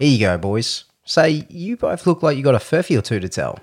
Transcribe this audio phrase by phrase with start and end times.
[0.00, 0.84] Here you go, boys.
[1.04, 3.60] Say, you both look like you got a furphy or two to tell.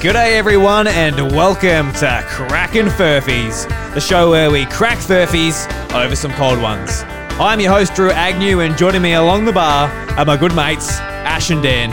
[0.00, 6.32] G'day everyone and welcome to Crackin' Furphies, the show where we crack furphies over some
[6.32, 7.02] cold ones.
[7.38, 11.00] I'm your host Drew Agnew and joining me along the bar are my good mates
[11.00, 11.90] Ash and Dan.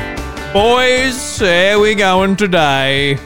[0.54, 3.18] Boys, how we going today?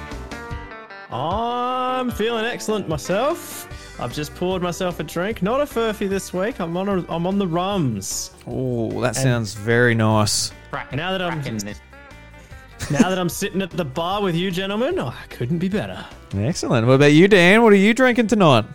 [1.12, 3.67] I'm feeling excellent myself.
[4.00, 5.42] I've just poured myself a drink.
[5.42, 6.60] Not a furphy this week.
[6.60, 6.88] I'm on.
[6.88, 8.32] A, I'm on the rums.
[8.46, 10.52] Oh, that sounds very nice.
[10.92, 11.42] Now that I'm
[12.92, 16.06] now that I'm sitting at the bar with you gentlemen, oh, I couldn't be better.
[16.36, 16.86] Excellent.
[16.86, 17.64] What about you, Dan?
[17.64, 18.66] What are you drinking tonight?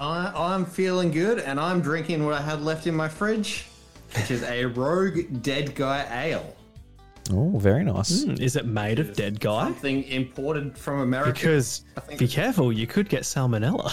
[0.00, 3.66] I, I'm feeling good, and I'm drinking what I had left in my fridge,
[4.16, 6.56] which is a Rogue Dead Guy Ale.
[7.30, 8.24] Oh, very nice.
[8.24, 9.64] Hmm, Is it made of dead guy?
[9.64, 11.32] Something imported from America.
[11.32, 11.84] Because
[12.18, 13.90] be careful, you could get salmonella.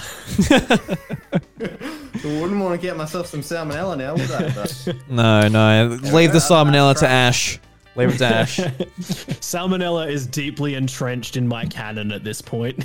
[1.62, 4.50] I wouldn't want to get myself some salmonella now, would I?
[4.54, 5.88] But No, no.
[6.12, 7.60] Leave the salmonella to Ash.
[7.96, 8.58] Leave it to Ash.
[9.40, 12.84] salmonella is deeply entrenched in my canon at this point.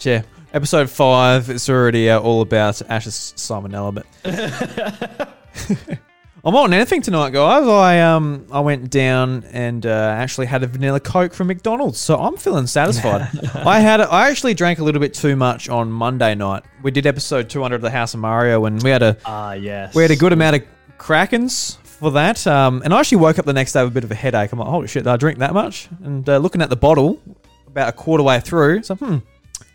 [0.00, 0.22] Yeah,
[0.54, 1.50] episode five.
[1.50, 4.06] It's already uh, all about Ash's salmonella, but
[6.42, 7.66] I'm on anything tonight, guys.
[7.68, 12.16] I um I went down and uh, actually had a vanilla Coke from McDonald's, so
[12.18, 13.28] I'm feeling satisfied.
[13.54, 16.62] I had a, I actually drank a little bit too much on Monday night.
[16.82, 19.94] We did episode 200 of the House of Mario, and we had a Ah, yes.
[19.94, 20.62] we had a good amount of
[20.96, 22.46] krakens for that.
[22.46, 24.50] Um, and I actually woke up the next day with a bit of a headache.
[24.50, 25.90] I'm like, holy shit, did I drink that much?
[26.02, 27.20] And uh, looking at the bottle,
[27.66, 29.18] about a quarter way through, so hmm,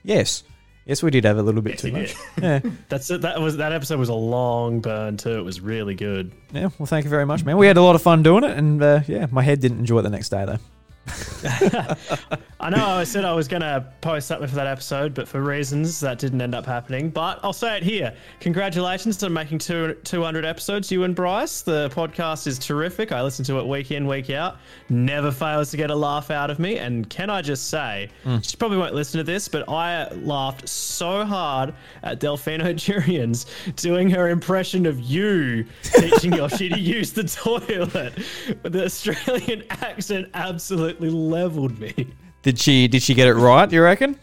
[0.04, 0.44] yes,
[0.86, 2.16] yes, we did have a little bit too much.
[2.42, 3.22] Yeah, That's it.
[3.22, 5.38] That was that episode was a long burn too.
[5.38, 6.32] It was really good.
[6.54, 6.70] yeah.
[6.80, 7.58] Well, thank you very much, man.
[7.58, 10.00] We had a lot of fun doing it, and uh, yeah, my head didn't enjoy
[10.00, 10.60] it the next day though.
[12.60, 15.42] I know I said I was going to post something for that episode, but for
[15.42, 17.10] reasons that didn't end up happening.
[17.10, 18.16] But I'll say it here.
[18.40, 21.62] Congratulations on making two, 200 episodes, you and Bryce.
[21.62, 23.12] The podcast is terrific.
[23.12, 24.58] I listen to it week in, week out.
[24.90, 26.78] Never fails to get a laugh out of me.
[26.80, 28.40] And can I just say, hmm.
[28.40, 33.46] she probably won't listen to this, but I laughed so hard at Delphino Jurians
[33.76, 38.14] doing her impression of you teaching Yoshi to use the toilet.
[38.64, 41.94] With the Australian accent absolutely leveled me.
[42.44, 43.72] Did she did she get it right?
[43.72, 44.20] You reckon?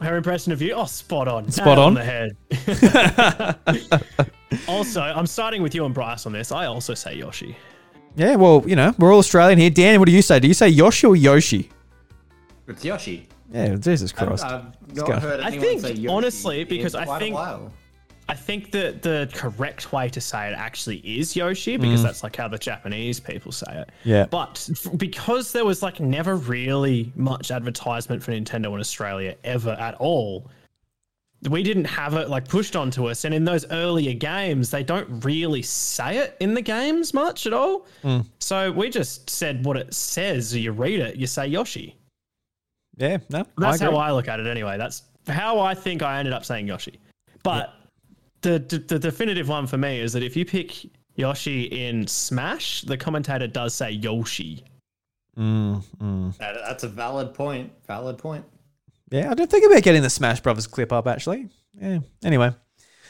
[0.00, 1.50] Her impression of you, oh, spot on.
[1.50, 1.94] Spot Nail on.
[1.94, 2.36] the head.
[4.68, 6.52] also, I'm starting with you and Bryce on this.
[6.52, 7.56] I also say Yoshi.
[8.14, 8.36] Yeah.
[8.36, 9.70] Well, you know, we're all Australian here.
[9.70, 10.38] Dan, what do you say?
[10.38, 11.68] Do you say Yoshi or Yoshi?
[12.68, 13.26] it's Yoshi.
[13.52, 14.44] Yeah, Jesus I've, Christ.
[14.44, 15.18] I've not go.
[15.18, 17.72] heard I anyone think, say Yoshi honestly, in because I quite a think- while.
[18.28, 22.04] I think that the correct way to say it actually is Yoshi because mm.
[22.04, 23.90] that's like how the Japanese people say it.
[24.02, 24.26] Yeah.
[24.26, 29.70] But f- because there was like never really much advertisement for Nintendo in Australia ever
[29.70, 30.50] at all,
[31.48, 33.24] we didn't have it like pushed onto us.
[33.24, 37.52] And in those earlier games, they don't really say it in the games much at
[37.52, 37.86] all.
[38.02, 38.26] Mm.
[38.40, 40.54] So we just said what it says.
[40.56, 41.96] You read it, you say Yoshi.
[42.96, 43.18] yeah.
[43.30, 43.46] No.
[43.56, 43.96] That's I how.
[43.96, 44.78] I look at it anyway.
[44.78, 46.98] That's how I think I ended up saying Yoshi.
[47.44, 47.72] But
[48.42, 52.82] the, the the definitive one for me is that if you pick Yoshi in Smash,
[52.82, 54.64] the commentator does say Yoshi.
[55.36, 56.36] Mm, mm.
[56.38, 57.72] That- that's a valid point.
[57.86, 58.44] Valid point.
[59.10, 61.48] Yeah, I didn't think about getting the Smash Brothers clip up actually.
[61.80, 62.00] Yeah.
[62.24, 62.52] Anyway,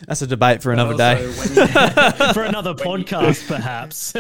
[0.07, 1.25] that's a debate for another day.
[1.25, 4.13] Also, when you, For another podcast, perhaps.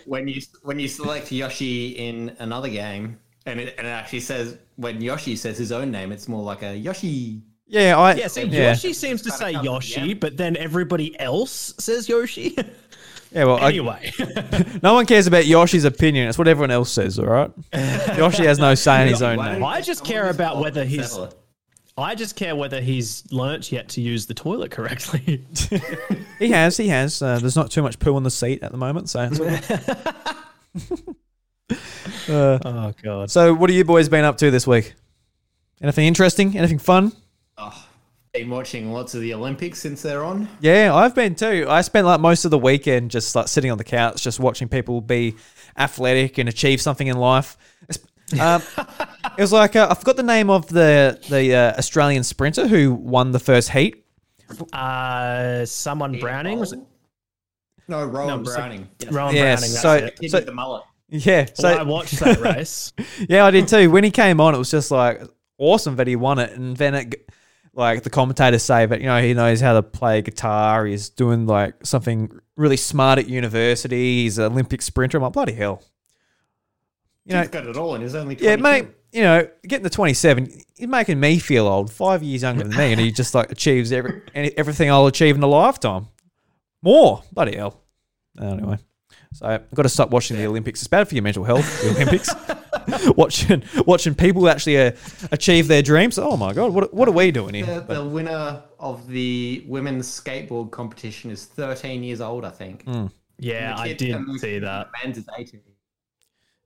[0.04, 4.58] when you when you select Yoshi in another game, and it, and it actually says
[4.76, 7.42] when Yoshi says his own name, it's more like a Yoshi.
[7.72, 8.70] Yeah, I yeah, see, yeah.
[8.70, 10.14] Yoshi seems to say Yoshi, yeah.
[10.14, 12.56] but then everybody else says Yoshi.
[13.32, 14.12] Yeah, well, I- anyway,
[14.82, 16.28] no one cares about Yoshi's opinion.
[16.28, 17.52] It's what everyone else says, all right?
[18.18, 19.62] Yoshi has no say in his own Why name.
[19.64, 21.32] I just care about whether he's- settle?
[21.96, 25.44] I just care whether he's learnt yet to use the toilet correctly.
[26.40, 27.22] He has, he has.
[27.22, 29.22] Uh, there's not too much poo on the seat at the moment, so.
[29.30, 31.14] it's all-
[32.28, 33.30] uh, oh god.
[33.30, 34.94] so, what have you boys been up to this week?
[35.80, 36.56] Anything interesting?
[36.58, 37.12] Anything fun?
[37.60, 37.86] Oh,
[38.32, 40.48] been watching lots of the Olympics since they're on.
[40.60, 41.66] Yeah, I've been too.
[41.68, 44.68] I spent like most of the weekend just like sitting on the couch, just watching
[44.68, 45.34] people be
[45.76, 47.56] athletic and achieve something in life.
[48.40, 48.62] Um,
[49.36, 52.94] it was like uh, I forgot the name of the the uh, Australian sprinter who
[52.94, 54.04] won the first heat.
[54.72, 56.80] Uh, someone Browning was it?
[57.88, 58.88] No, Rohan No, so- Browning.
[59.00, 59.12] Yes.
[59.12, 59.72] Rohan Yes, Browning.
[59.72, 59.82] That's
[60.18, 60.30] so- it.
[60.30, 60.82] So- the mullet.
[61.12, 62.92] Yeah, so Well, I watched that race.
[63.28, 63.90] Yeah, I did too.
[63.90, 65.20] When he came on, it was just like
[65.58, 67.16] awesome that he won it, and then it, g-
[67.74, 70.86] like the commentators say that you know he knows how to play guitar.
[70.86, 74.22] He's doing like something really smart at university.
[74.22, 75.18] He's an Olympic sprinter.
[75.18, 75.82] I'm like bloody hell.
[77.24, 78.44] You know, He's got it all, and he's only 22.
[78.44, 78.88] yeah, mate.
[79.12, 82.92] You know, getting to 27, he's making me feel old, five years younger than me,
[82.92, 86.06] and he just like achieves every everything I'll achieve in a lifetime.
[86.82, 87.80] More, bloody hell.
[88.40, 88.78] Anyway,
[89.32, 90.80] so I've got to stop watching the Olympics.
[90.80, 91.82] It's bad for your mental health.
[91.82, 92.30] The Olympics,
[93.16, 94.92] watching watching people actually uh,
[95.32, 96.18] achieve their dreams.
[96.18, 97.66] Oh my god, what what are we doing here?
[97.66, 102.84] The, But- the winner of the women's skateboard competition is 13 years old, I think.
[103.38, 104.88] Yeah, I did and the see kid that.
[105.02, 105.60] Men's is 18.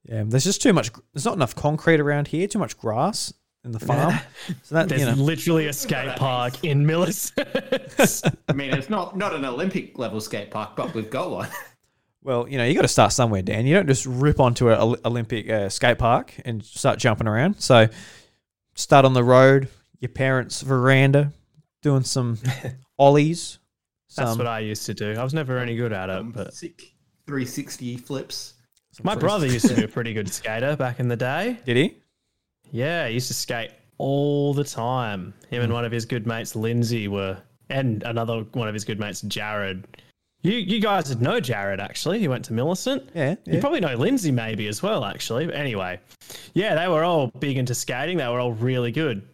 [0.05, 0.91] yeah, there's just too much.
[1.13, 2.47] There's not enough concrete around here.
[2.47, 3.33] Too much grass
[3.63, 4.15] in the farm.
[4.63, 7.47] So that There's you know, literally a skate park in Millicent.
[8.49, 11.49] I mean, it's not not an Olympic level skate park, but we've got one.
[12.25, 13.67] Well, you know, you got to start somewhere, Dan.
[13.67, 17.61] You don't just rip onto an Olympic uh, skate park and start jumping around.
[17.61, 17.87] So,
[18.73, 19.67] start on the road,
[19.99, 21.31] your parents' veranda,
[21.83, 22.39] doing some
[22.97, 23.59] ollies.
[24.17, 25.13] That's what I used to do.
[25.13, 26.95] I was never any good at it, but Sick
[27.27, 28.55] 360 flips.
[29.03, 31.59] my brother used to be a pretty good skater back in the day.
[31.63, 31.97] Did he?
[32.71, 33.69] Yeah, he used to skate
[33.99, 35.35] all the time.
[35.51, 37.37] Him and one of his good mates, Lindsay, were,
[37.69, 39.85] and another one of his good mates, Jared.
[40.45, 42.19] You you guys would know Jared actually.
[42.19, 43.09] He went to Millicent.
[43.15, 43.35] Yeah.
[43.45, 45.47] You probably know Lindsay maybe as well, actually.
[45.47, 45.99] But anyway,
[46.53, 48.17] yeah, they were all big into skating.
[48.17, 49.27] They were all really good.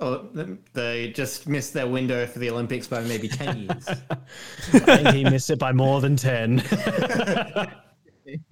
[0.00, 3.88] Oh, th- they just missed their window for the Olympics by maybe 10 years.
[4.72, 6.56] I think he missed it by more than ten.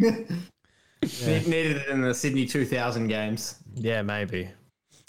[0.02, 3.56] Ne- Needed it in the Sydney 2000 games.
[3.74, 4.50] yeah, maybe.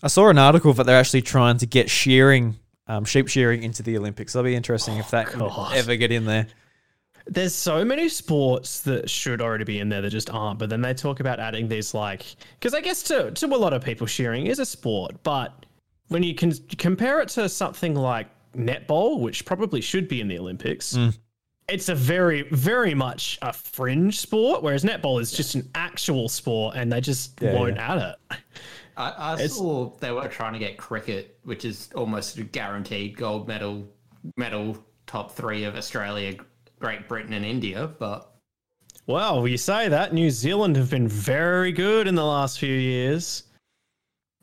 [0.04, 2.58] I saw an article that they're actually trying to get shearing,
[2.88, 4.34] um, sheep shearing into the Olympics.
[4.34, 5.76] That'll be interesting if that God.
[5.76, 6.48] ever get in there.
[7.30, 10.60] There's so many sports that should already be in there that just aren't.
[10.60, 12.26] But then they talk about adding these like
[12.60, 15.66] because I guess to to a lot of people, shearing is a sport, but
[16.08, 20.40] when you can compare it to something like netball, which probably should be in the
[20.40, 20.98] Olympics,
[21.68, 24.64] it's a very very much a fringe sport.
[24.64, 27.94] Whereas netball is just an actual sport, and they just Yeah, won't yeah.
[27.94, 28.40] add it.
[28.98, 33.48] I, I saw they were trying to get cricket, which is almost a guaranteed gold
[33.48, 33.88] medal,
[34.36, 36.36] medal top three of Australia,
[36.80, 37.88] Great Britain, and India.
[38.00, 38.34] But
[39.06, 43.44] Well, you say that New Zealand have been very good in the last few years,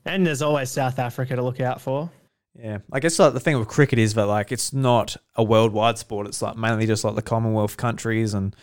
[0.05, 2.09] and there's always South Africa to look out for.
[2.57, 5.99] Yeah, I guess like the thing with cricket is that like it's not a worldwide
[5.99, 6.29] sport.
[6.29, 8.55] It's like mainly just like the Commonwealth countries and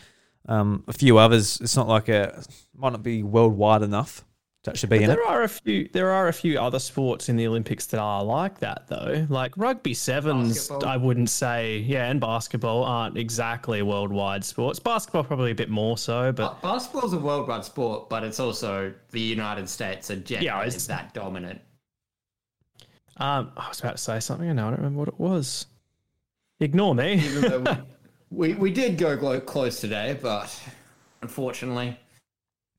[0.47, 1.59] um, a few others.
[1.59, 2.41] It's not like a
[2.73, 4.23] might not be worldwide enough
[4.63, 5.15] to actually be in it.
[5.15, 5.89] There are a few.
[5.91, 9.25] There are a few other sports in the Olympics that are like that, though.
[9.29, 10.85] Like rugby sevens, Basketball.
[10.89, 11.79] I wouldn't say.
[11.79, 14.77] Yeah, and basketball aren't exactly worldwide sports.
[14.79, 18.93] Basketball probably a bit more so, but ba- basketball's a worldwide sport, but it's also
[19.11, 21.59] the United States are generally Yeah, it's- that dominant.
[23.17, 25.65] um, I was about to say something, and now I don't remember what it was.
[26.59, 27.13] Ignore me.
[27.15, 27.63] Even
[28.29, 30.55] we, we, we did go close today, but
[31.23, 31.97] unfortunately,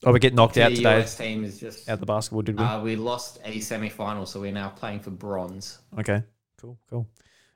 [0.04, 2.58] Oh, we get knocked out today The US team is just out the basketball, did
[2.58, 2.64] we?
[2.64, 5.78] uh, we lost a semi-final, so we're now playing for bronze.
[5.98, 6.22] okay,
[6.60, 7.06] cool, cool.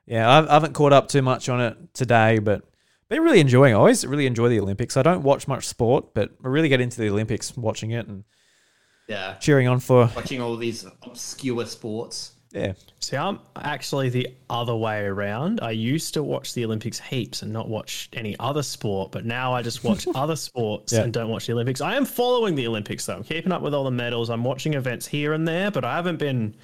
[0.05, 2.63] Yeah, I haven't caught up too much on it today, but
[3.09, 3.73] been really enjoying.
[3.73, 4.95] I always really enjoy the Olympics.
[4.95, 8.23] I don't watch much sport, but I really get into the Olympics, watching it and
[9.07, 10.09] Yeah, cheering on for.
[10.15, 12.33] watching all these obscure sports.
[12.53, 15.59] Yeah, See, I'm actually the other way around.
[15.61, 19.53] I used to watch the Olympics heaps and not watch any other sport, but now
[19.53, 21.01] I just watch other sports Yeah.
[21.01, 21.81] and don't watch the Olympics.
[21.81, 23.15] I am following the Olympics though.
[23.17, 24.29] I'm keeping up with all the medals.
[24.29, 26.55] I'm watching events here and there, but I haven't been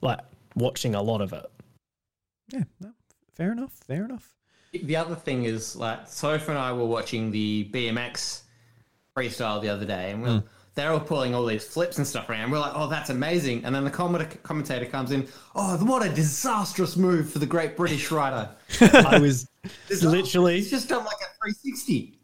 [0.00, 0.18] like
[0.56, 1.46] watching a lot of it.
[2.52, 2.90] yeah, no,
[3.36, 4.34] fair enough, fair enough.
[4.72, 8.40] The other thing is, like, Soph and I were watching the BMX
[9.16, 10.46] freestyle the other day, and we're, hmm.
[10.74, 12.50] They're all pulling all these flips and stuff around.
[12.50, 13.64] We're like, oh, that's amazing.
[13.64, 18.10] And then the commentator comes in, oh, what a disastrous move for the great British
[18.10, 18.50] rider.
[18.80, 19.48] I was
[20.02, 22.18] literally He's just done like a 360.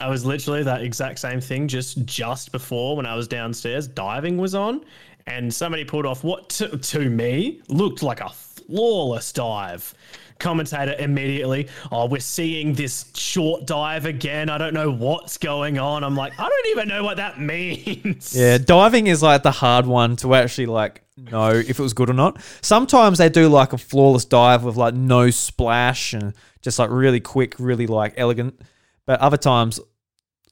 [0.00, 4.38] I was literally that exact same thing just just before when I was downstairs diving
[4.38, 4.84] was on
[5.26, 9.92] and somebody pulled off what to, to me looked like a flawless dive.
[10.38, 14.48] Commentator immediately, oh, we're seeing this short dive again.
[14.48, 16.04] I don't know what's going on.
[16.04, 18.34] I'm like, I don't even know what that means.
[18.36, 22.10] Yeah, diving is like the hard one to actually like know if it was good
[22.10, 22.40] or not.
[22.62, 27.20] Sometimes they do like a flawless dive with like no splash and just like really
[27.20, 28.60] quick, really like elegant.
[29.06, 29.80] But other times,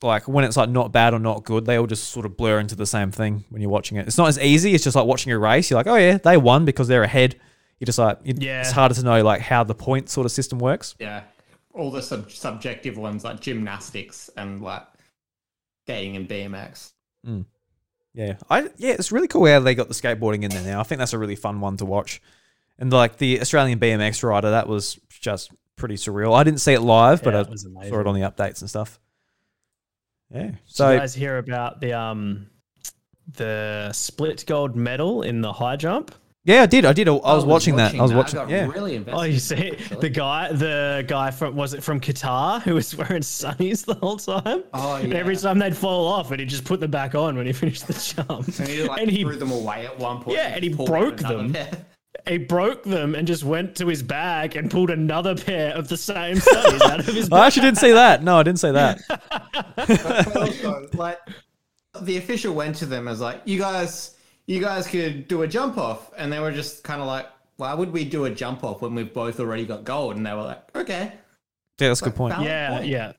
[0.02, 2.58] like when it's like not bad or not good, they all just sort of blur
[2.58, 4.06] into the same thing when you're watching it.
[4.06, 4.74] It's not as easy.
[4.74, 5.70] It's just like watching a race.
[5.70, 7.36] You're like, oh yeah, they won because they're ahead.
[7.78, 8.60] You just like, you, Yeah.
[8.60, 10.94] it's harder to know like how the point sort of system works.
[10.98, 11.22] Yeah.
[11.74, 14.82] All the sub- subjective ones like gymnastics and like
[15.84, 16.92] skating and BMX.
[18.14, 20.80] Yeah, I yeah, it's really cool how they got the skateboarding in there now.
[20.80, 22.22] I think that's a really fun one to watch.
[22.78, 26.34] And like the Australian BMX rider, that was just pretty surreal.
[26.34, 28.62] I didn't see it live, but Yeah, I it was saw it on the updates
[28.62, 28.98] and stuff.
[30.34, 30.42] Yeah.
[30.44, 32.46] Did So you guys hear about the um
[33.34, 36.14] the split gold medal in the high jump.
[36.46, 36.84] Yeah, I did.
[36.84, 37.08] I did.
[37.08, 37.92] I was watching, that.
[37.96, 38.36] I was watching.
[38.36, 38.68] got yeah.
[38.68, 39.18] really invested.
[39.18, 40.00] Oh, you see, actually.
[40.00, 44.16] the guy, the guy from was it from Qatar who was wearing sunnies the whole
[44.16, 44.62] time?
[44.72, 47.46] Oh, And every time they'd fall off, and he just put them back on when
[47.46, 48.46] he finished the jump.
[48.60, 50.36] And he like and he threw them away at one point.
[50.36, 51.52] Yeah, and he broke another them.
[51.52, 51.86] pair.
[52.28, 55.96] he broke them and just went to his bag and pulled another pair of the
[55.96, 57.40] same sunnies out of his bag.
[57.40, 58.22] I actually didn't see that.
[58.22, 59.00] No, I didn't see that.
[60.36, 61.18] Also, like
[62.02, 64.15] the official went to them as like, you guys,
[64.46, 67.26] you guys could do a jump off, and they were just kind of like,
[67.56, 70.16] why would we do a jump off when we've both already got gold?
[70.16, 71.12] And they were like, okay,
[71.80, 72.40] Yeah, that's a good point.
[72.40, 72.88] Yeah, point.
[72.88, 73.12] yeah.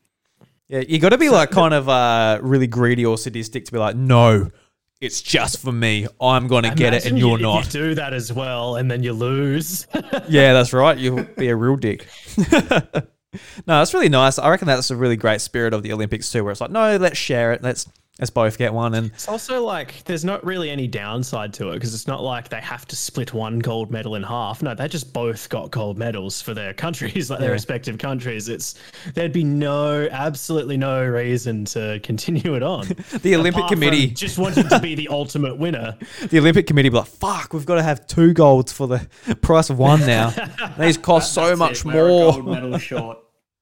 [0.70, 3.78] Yeah, you got to be like kind of uh, really greedy or sadistic to be
[3.78, 4.52] like, no,
[5.00, 6.08] it's just for me.
[6.20, 7.66] I'm gonna get it, and you're you, not.
[7.66, 9.88] You do that as well, and then you lose.
[10.28, 10.98] Yeah, that's right.
[10.98, 12.06] You'll be a real dick.
[12.52, 13.00] no,
[13.66, 14.38] that's really nice.
[14.38, 16.98] I reckon that's a really great spirit of the Olympics too, where it's like, no,
[16.98, 17.64] let's share it.
[17.64, 17.88] Let's
[18.20, 18.94] let's both get one.
[18.94, 22.50] And It's also like there's not really any downside to it because it's not like
[22.50, 24.62] they have to split one gold medal in half.
[24.62, 28.50] No, they just both got gold medals for their countries, like their respective countries.
[28.50, 28.76] It's
[29.14, 32.88] there'd be no, absolutely no reason to continue it on.
[33.22, 35.98] the Olympic Apart from Committee, just wanted to be the ultimate winner.
[36.30, 39.08] the Olympic Committee, be like, fuck, we've got to have two golds for the
[39.42, 40.34] price of one now.
[40.78, 42.32] These cost so much it, we're a more.
[42.34, 43.20] Gold medal short.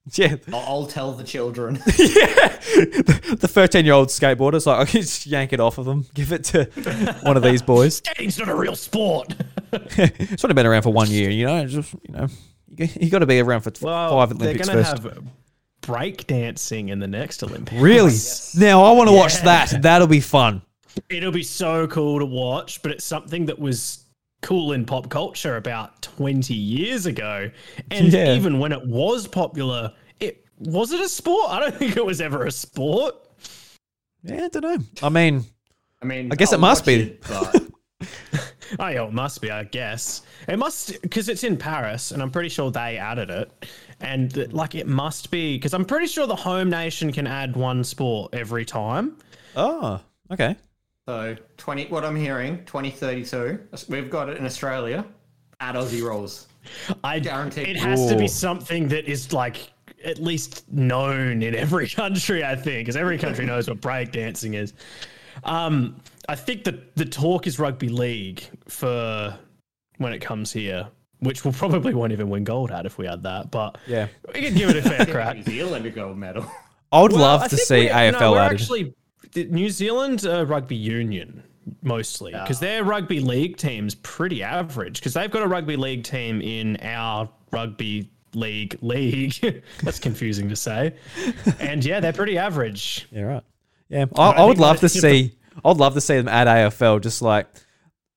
[0.14, 1.76] Yeah, I'll, I'll tell the children.
[1.98, 2.60] yeah.
[3.36, 6.66] The thirteen-year-old skateboarder's like, I can just yank it off of them, give it to
[7.24, 7.98] one of these boys.
[7.98, 9.34] Skating's not a real sport.
[9.72, 11.66] it's only been around for one year, you know.
[11.66, 12.28] Just you know,
[12.78, 15.04] you, you got to be around for t- Well, five they're Olympics going to first.
[15.04, 15.24] have
[15.82, 17.82] break dancing in the next Olympics.
[17.82, 18.14] Really?
[18.56, 19.82] Now I want to watch that.
[19.82, 20.62] That'll be fun.
[21.10, 24.05] It'll be so cool to watch, but it's something that was
[24.46, 27.50] cool in pop culture about 20 years ago.
[27.92, 28.34] And Yeah.
[28.36, 31.50] even when it was popular, it was it a sport?
[31.50, 33.16] I don't think it was ever a sport.
[34.24, 34.78] Yeah, I don't know.
[35.04, 35.44] I mean,
[36.02, 36.96] I mean, I guess it I'll must be.
[36.96, 37.64] it, but
[38.80, 40.24] Oh, yeah, it must be, I guess.
[40.48, 43.52] It must, because it's in Paris, and I'm pretty sure they added it.
[44.02, 47.56] And th- like, it must be, because I'm pretty sure the home nation can add
[47.56, 49.18] one sport every time.
[49.56, 50.56] oh, okay.
[51.08, 51.86] So twenty.
[51.88, 53.60] What I'm hearing, twenty thirty two.
[53.90, 55.06] We've got it in Australia.
[55.62, 56.48] At Aussie rolls.
[57.04, 59.72] I guarantee It has to be something that is like
[60.04, 64.74] at least known in every country, I think, because every country knows what breakdancing is.
[65.46, 65.96] Um,
[66.28, 69.38] I think that the talk is rugby league for
[69.98, 70.88] when it comes here,
[71.20, 74.08] which we'll probably won't even win gold at if we had that, but Yeah.
[74.34, 75.38] we can give it a fair crack.
[75.38, 76.46] New Zealand a gold medal.
[76.92, 78.60] I would Well, love I to see we're- AFL no, added.
[78.60, 78.94] Actually, the
[79.36, 81.44] New Zealand uh, rugby union
[81.82, 86.42] mostly because their rugby league team's pretty average because they've got a rugby league team
[86.42, 89.64] in our rugby league league.
[89.84, 90.96] That's confusing to say,
[91.60, 93.08] and yeah, they're pretty average.
[93.12, 93.44] yeah, right.
[93.90, 95.34] Yeah, I, I would love to see.
[95.64, 97.02] I'd love to see them at AFL.
[97.02, 97.48] Just like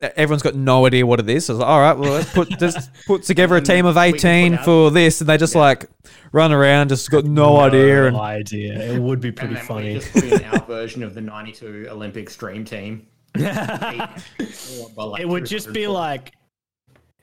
[0.00, 1.46] everyone's got no idea what it is.
[1.46, 4.02] So it's like, all right, well, let's put just put together a team of We
[4.02, 5.86] can put eighteen for this, and they just like
[6.32, 8.06] run around, just got no, idea.
[8.06, 8.94] And idea.
[8.94, 9.94] It would be pretty and then funny.
[9.94, 13.06] we just put in our version of the '92 Olympic Dream Team.
[13.34, 16.32] it would just be like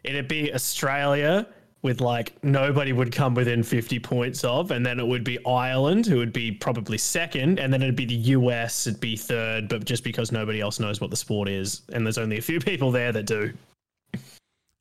[0.03, 1.48] it'd be Australia
[1.86, 6.06] with like nobody would come within 50 points of and then it would be Ireland
[6.06, 9.86] who would be probably second and then it'd be the US it'd be third but
[9.86, 12.92] just because nobody else knows what the sport is and there's only a few people
[12.92, 13.54] there that do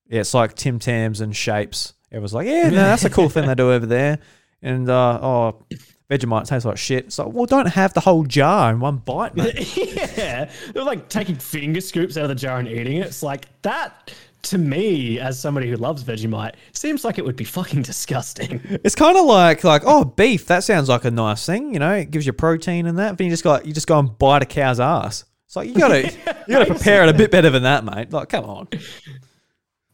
[0.08, 1.92] Yeah, it's like Tim Tams and shapes.
[2.10, 4.18] Everyone's like, yeah, no, that's a cool thing they do over there.
[4.66, 5.62] And uh, oh,
[6.08, 7.12] Vegemite tastes like shit.
[7.12, 9.76] So, well, don't have the whole jar in one bite, mate.
[10.34, 13.46] yeah they're like taking finger scoops out of the jar and eating it it's like
[13.62, 14.12] that
[14.44, 18.94] to me as somebody who loves Vegemite seems like it would be fucking disgusting It's
[18.94, 20.46] kind of like like oh, beef.
[20.46, 21.72] That sounds like a nice thing.
[21.72, 23.16] You know, it gives you protein and that.
[23.16, 25.24] But you just got you just go and bite a cow's ass.
[25.46, 26.10] It's like you gotta
[26.48, 28.12] you gotta prepare it a bit better than that, mate.
[28.12, 28.68] Like, come on,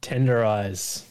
[0.01, 1.05] tenderize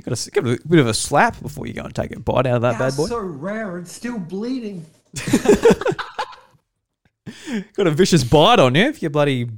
[0.02, 2.46] gotta give it a bit of a slap before you go and take a bite
[2.46, 3.06] out of that bad boy.
[3.06, 4.86] so rare and still bleeding.
[7.74, 9.48] got a vicious bite on you if you're bloody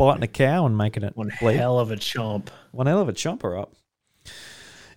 [0.00, 1.56] biting a cow and making it one bleed.
[1.56, 3.74] hell of a chomp One hell of a chomper up.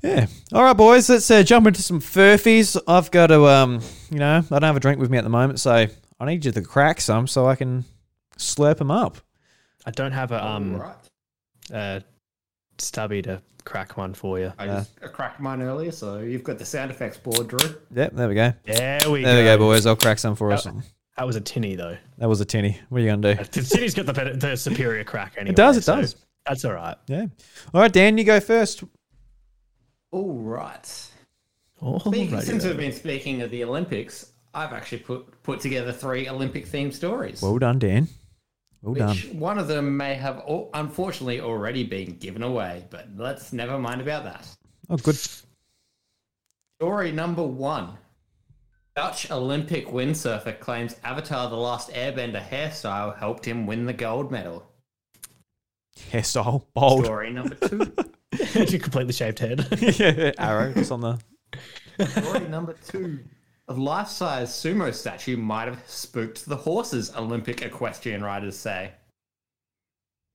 [0.02, 0.28] Yeah.
[0.54, 1.10] All right, boys.
[1.10, 2.80] Let's uh, jump into some furphies.
[2.88, 5.30] I've got to, um, you know, I don't have a drink with me at the
[5.30, 5.88] moment, so
[6.20, 7.84] I need you to crack some so I can
[8.38, 9.18] slurp them up.
[9.86, 10.96] I don't have a um right.
[11.74, 12.00] uh
[12.78, 14.54] stubby to crack one for you.
[14.58, 17.76] I just cracked mine earlier, so you've got the sound effects board, Drew.
[17.94, 18.14] Yep.
[18.14, 18.54] There we go.
[18.64, 19.58] There we There we go.
[19.58, 19.86] go, boys.
[19.86, 20.66] I'll crack some for us.
[21.18, 21.98] That was a tinny though.
[22.18, 22.80] That was a tinny.
[22.90, 23.44] What are you gonna do?
[23.44, 25.52] The tinny's got the better, the superior crack anyway.
[25.52, 25.78] It does.
[25.78, 26.16] It so does.
[26.48, 26.98] That's all right.
[27.08, 27.28] Yeah.
[27.74, 28.84] All right, Dan, you go first.
[30.12, 31.10] All right.
[31.82, 35.92] Oh, Speaking, righty since we've been speaking of the Olympics, I've actually put put together
[35.92, 37.42] three Olympic themed stories.
[37.42, 38.08] Well done, Dan.
[38.82, 39.16] Well done.
[39.40, 44.02] one of them may have al- unfortunately already been given away, but let's never mind
[44.02, 44.46] about that.
[44.90, 45.18] Oh, good.
[46.80, 47.98] Story number one.
[48.96, 54.68] Dutch Olympic windsurfer claims Avatar The Last Airbender hairstyle helped him win the gold medal.
[56.12, 57.06] Hairstyle, bold.
[57.06, 57.92] Story number two.
[58.80, 59.68] completely shaved head.
[59.80, 61.20] yeah, arrow just on the.
[62.08, 63.20] Story number two.
[63.68, 68.92] A life size sumo statue might have spooked the horses, Olympic equestrian riders say.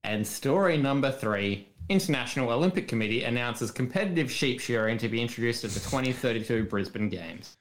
[0.03, 5.71] And story number three International Olympic Committee announces competitive sheep shearing to be introduced at
[5.71, 7.57] the 2032 Brisbane Games.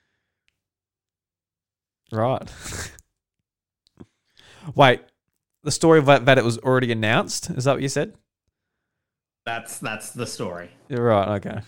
[2.11, 2.49] Right.
[4.75, 5.01] Wait,
[5.63, 7.49] the story of that, that it was already announced.
[7.51, 8.13] Is that what you said?
[9.45, 10.69] That's that's the story.
[10.89, 11.37] You're right.
[11.37, 11.61] Okay.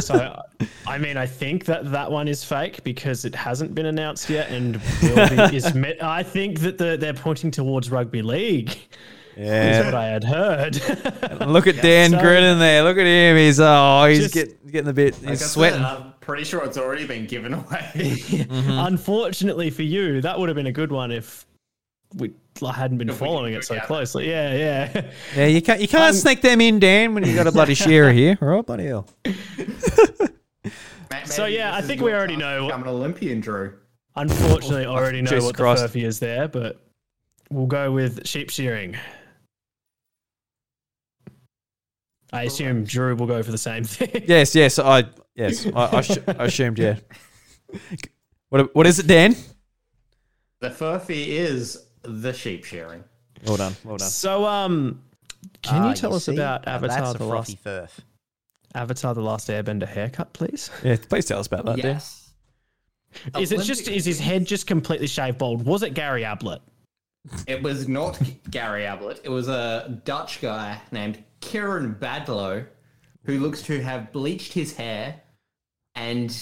[0.00, 0.40] so,
[0.86, 4.50] I mean, I think that that one is fake because it hasn't been announced yet,
[4.50, 8.76] and will be, is me- I think that the, they're pointing towards rugby league.
[9.36, 9.84] Is Yeah.
[9.86, 10.74] what I had heard.
[11.46, 12.82] Look at Dan so- grinning there.
[12.84, 13.36] Look at him.
[13.36, 15.14] He's oh, he's Just- get, getting a bit.
[15.18, 15.82] Like I He's said, sweating.
[15.84, 18.46] I'm pretty sure it's already been given away.
[18.50, 21.46] Unfortunately for you, that would have been a good one if
[22.14, 23.86] we hadn't been If following it so gather.
[23.88, 24.28] closely.
[24.30, 25.10] Yeah, yeah.
[25.36, 27.74] Yeah, you can't you can't Um, sneak them in, Dan, when you've got a bloody
[27.74, 28.38] shearer here.
[28.40, 29.08] All right, bloody hell.
[31.10, 32.70] Ma- So, yeah, I think we already know.
[32.70, 33.74] I'm an Olympian, Drew.
[34.16, 35.92] Unfortunately, I already know Jesus what Christ.
[35.92, 36.80] the furphy is there, but
[37.50, 38.96] we'll go with sheep shearing.
[42.34, 44.22] I assume Drew will go for the same thing.
[44.28, 46.96] Yes, yes, I yes, I, I, sh- I assumed, yeah.
[48.48, 49.36] What what is it, Dan?
[50.60, 53.04] The furphy is the sheep shearing.
[53.46, 54.08] Well done, well done.
[54.08, 55.02] So, um,
[55.62, 56.34] can Ah, you tell us see?
[56.34, 58.00] about Now Avatar: That's a The frothy Last firth.
[58.74, 60.70] Avatar: The Last Airbender haircut, please?
[60.82, 61.94] Yeah, please tell us about that, Dan.
[61.94, 62.20] Yes.
[63.38, 65.64] Is it just is his head just completely shaved bald?
[65.64, 66.62] Was it Gary Ablett?
[67.46, 69.20] It was not Gary Ablett.
[69.24, 72.66] It was a Dutch guy named Kiran Badloe
[73.24, 75.22] who looks to have bleached his hair
[75.94, 76.36] and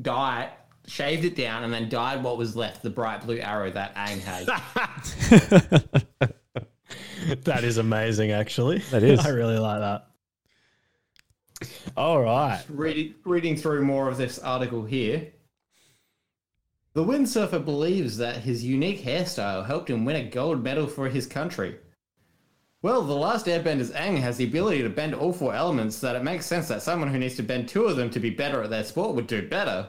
[0.00, 0.50] dyed,
[0.86, 4.20] shaved it down, and then dyed what was left, the bright blue arrow that Aang
[4.20, 5.84] had.
[7.44, 8.78] That is amazing, actually.
[8.90, 9.20] That is.
[9.26, 10.06] I really like that.
[11.96, 12.64] All right.
[12.68, 15.32] reading, reading through more of this article here.
[16.94, 21.26] The windsurfer believes that his unique hairstyle helped him win a gold medal for his
[21.26, 21.78] country.
[22.82, 26.16] Well, the last Airbender's Aang has the ability to bend all four elements, so that
[26.16, 28.62] it makes sense that someone who needs to bend two of them to be better
[28.62, 29.88] at their sport would do better.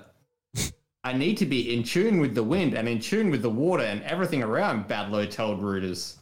[1.03, 3.83] I need to be in tune with the wind and in tune with the water
[3.83, 6.15] and everything around, Badloe told Reuters.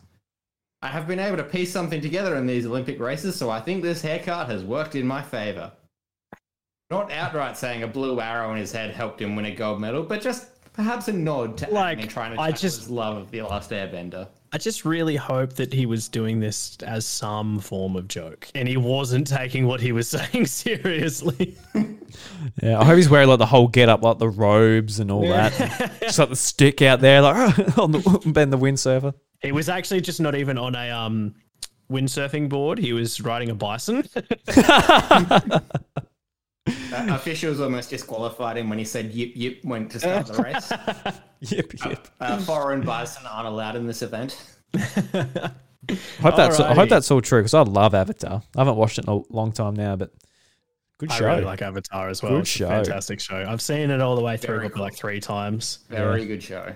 [0.81, 3.81] I have been able to piece something together in these Olympic races, so I think
[3.81, 5.71] this haircut has worked in my favor.
[6.91, 10.03] Not outright saying a blue arrow in his head helped him win a gold medal,
[10.03, 13.31] but just perhaps a nod to Like, like, trying to I just- his love of
[13.31, 14.27] the last Airbender.
[14.57, 18.67] I just really hope that he was doing this as some form of joke and
[18.67, 21.55] he wasn't taking what he was saying seriously.
[22.63, 25.27] Yeah, I hope he's wearing like the whole get up, like the robes and all
[25.27, 25.53] that.
[26.01, 29.13] Just like the stick out there, like on the Ben the windsurfer.
[29.43, 31.35] he was actually just not even on a um
[31.91, 32.79] windsurfing board.
[32.79, 34.07] He was riding a bison.
[36.67, 40.71] Uh, officials almost disqualified him when he said yip yip when to start the race.
[41.39, 42.07] Yep, yep.
[42.19, 44.41] Uh, foreign bison aren't allowed in this event.
[44.73, 45.51] I
[46.21, 48.41] hope that's I hope that's all true because I love Avatar.
[48.55, 50.11] I haven't watched it in a long time now, but
[50.97, 51.25] good I show.
[51.27, 52.33] really like Avatar as well.
[52.33, 52.65] Good it's show.
[52.65, 53.45] a fantastic show.
[53.47, 55.79] I've seen it all the way through Very probably like three times.
[55.89, 56.73] Very good show.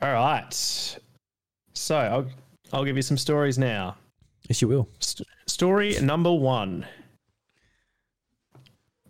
[0.00, 0.98] All right.
[1.74, 2.26] So I'll
[2.72, 3.96] I'll give you some stories now.
[4.48, 4.88] yes, you will.
[5.00, 6.86] St- story number one.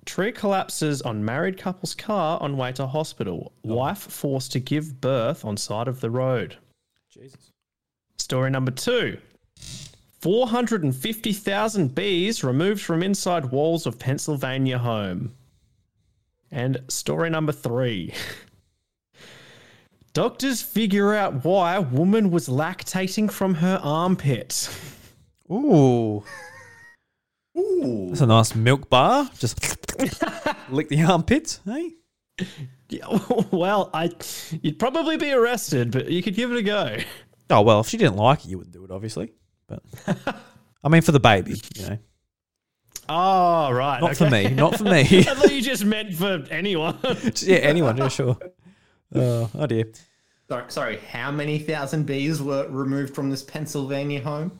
[0.04, 3.52] Tree collapses on married couple's car on way to hospital.
[3.64, 3.74] Oh.
[3.74, 6.56] Wife forced to give birth on side of the road.
[7.10, 7.52] Jesus.
[8.18, 9.18] Story number two.
[10.20, 15.34] 450,000 bees removed from inside walls of Pennsylvania home.
[16.50, 18.14] And story number three.
[20.12, 24.68] Doctors figure out why woman was lactating from her armpit.
[25.50, 26.22] Ooh,
[27.58, 28.06] Ooh.
[28.08, 29.28] that's a nice milk bar.
[29.38, 29.58] Just
[30.70, 31.92] lick the armpits, hey?
[32.88, 33.06] Yeah,
[33.50, 34.10] well, I
[34.62, 36.96] you'd probably be arrested, but you could give it a go.
[37.50, 39.32] Oh well, if she didn't like it, you wouldn't do it, obviously.
[39.66, 39.82] But
[40.84, 41.98] I mean, for the baby, you know,
[43.08, 44.00] Oh, right.
[44.00, 45.00] not for me, not for me.
[45.00, 46.98] I thought you just meant for anyone.
[47.42, 48.36] yeah, anyone, yeah, sure.
[49.14, 49.84] Uh, oh dear.
[50.48, 54.58] Sorry, sorry, how many thousand bees were removed from this Pennsylvania home?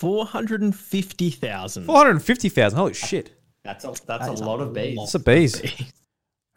[0.00, 1.84] 450,000.
[1.84, 2.78] Four hundred and fifty thousand.
[2.78, 3.32] Holy shit!
[3.64, 4.98] That's a that's a lot of bees.
[5.00, 5.60] It's a bees.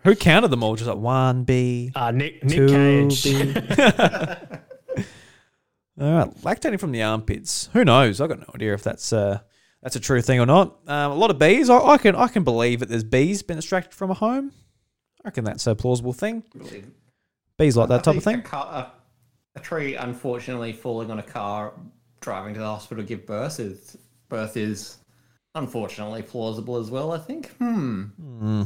[0.03, 0.75] Who counted them all?
[0.75, 3.23] Just like one bee, Uh, Nick, Nick two Cage.
[3.23, 3.53] bee.
[6.01, 7.69] All right, lactating from the armpits.
[7.73, 8.19] Who knows?
[8.19, 9.39] I got no idea if that's uh,
[9.81, 10.79] that's a true thing or not.
[10.87, 11.69] Um, a lot of bees.
[11.69, 14.51] I, I can I can believe that there's bees been extracted from a home.
[15.23, 16.43] I reckon that's a plausible thing.
[17.57, 18.39] Bees like that I type of thing.
[18.39, 18.91] A, car,
[19.55, 21.73] a, a tree, unfortunately, falling on a car,
[22.23, 23.97] driving to the hospital to give birth is
[24.29, 24.97] birth is
[25.53, 27.11] unfortunately plausible as well.
[27.11, 27.51] I think.
[27.57, 28.63] Hmm.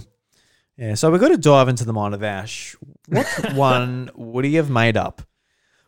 [0.77, 2.75] Yeah, so we're going to dive into the mind of Ash.
[3.07, 5.23] What one would he have made up?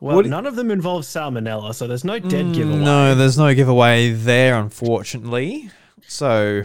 [0.01, 2.77] Well, What- none of them involve salmonella, so there's no dead giveaway.
[2.79, 5.69] Mm, No, there's no giveaway there, unfortunately.
[6.07, 6.63] So,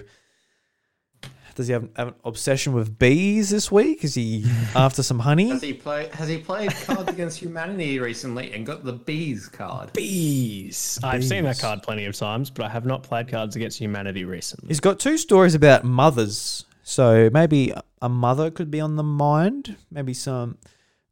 [1.54, 4.02] does he have, have an obsession with bees this week?
[4.04, 5.50] Is he after some honey?
[5.50, 6.12] Has he played?
[6.14, 9.92] Has he played Cards Against Humanity recently and got the bees card?
[9.92, 10.98] Bees.
[11.02, 14.24] I've seen that card plenty of times, but I have not played Cards Against Humanity
[14.24, 14.68] recently.
[14.68, 16.64] He's got two stories about mothers.
[16.82, 19.76] So maybe a mother could be on the mind.
[19.90, 20.58] Maybe some.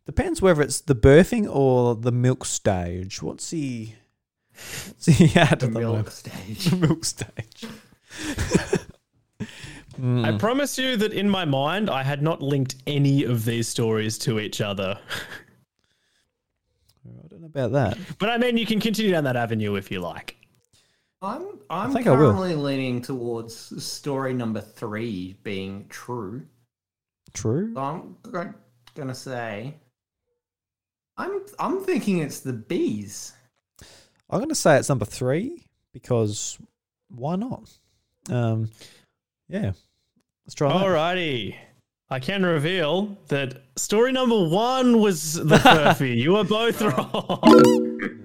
[0.05, 3.23] Depends whether it's the birthing or the milk stage.
[3.23, 3.95] What's he?
[4.89, 6.13] What's he at The the milk moment?
[6.13, 6.73] stage.
[6.79, 7.65] milk stage.
[10.03, 10.25] Hmm.
[10.25, 14.19] I promise you that in my mind, I had not linked any of these stories
[14.19, 14.99] to each other.
[17.07, 17.99] I don't know about that.
[18.19, 20.37] But I mean, you can continue down that avenue if you like.
[21.21, 22.33] I'm I'm think I will.
[22.33, 26.43] currently leaning towards story number three being true.
[27.33, 27.73] True.
[27.73, 28.55] So I'm go-
[28.97, 29.77] gonna say
[31.17, 33.35] I'm I'm thinking it's the bees.
[34.29, 35.62] I'm going to say it's number three
[35.93, 36.59] because
[37.09, 37.71] why not?
[38.31, 38.71] Um,
[39.49, 39.73] yeah,
[40.47, 40.71] let's try.
[40.73, 41.55] Alrighty.
[42.11, 46.15] I can reveal that story number one was the furphy.
[46.23, 47.39] you were both wrong.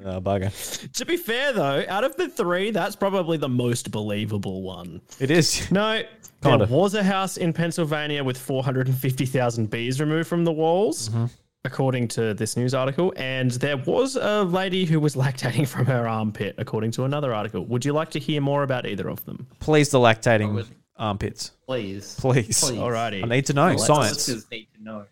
[0.05, 0.91] Oh, bugger.
[0.93, 5.01] to be fair, though, out of the three, that's probably the most believable one.
[5.19, 5.71] It is.
[5.71, 6.01] No,
[6.43, 6.65] Kinda.
[6.65, 11.25] there was a house in Pennsylvania with 450,000 bees removed from the walls, Mm-hmm.
[11.63, 13.13] according to this news article.
[13.15, 17.63] And there was a lady who was lactating from her armpit, according to another article.
[17.65, 19.47] Would you like to hear more about either of them?
[19.59, 20.67] Please, the lactating would.
[20.99, 21.51] Armpits.
[21.65, 22.15] Please.
[22.19, 22.59] Please.
[22.61, 22.77] Please.
[22.79, 23.23] Alrighty.
[23.23, 24.13] I need to know Let's- science.
[24.27, 25.05] listeners need to know.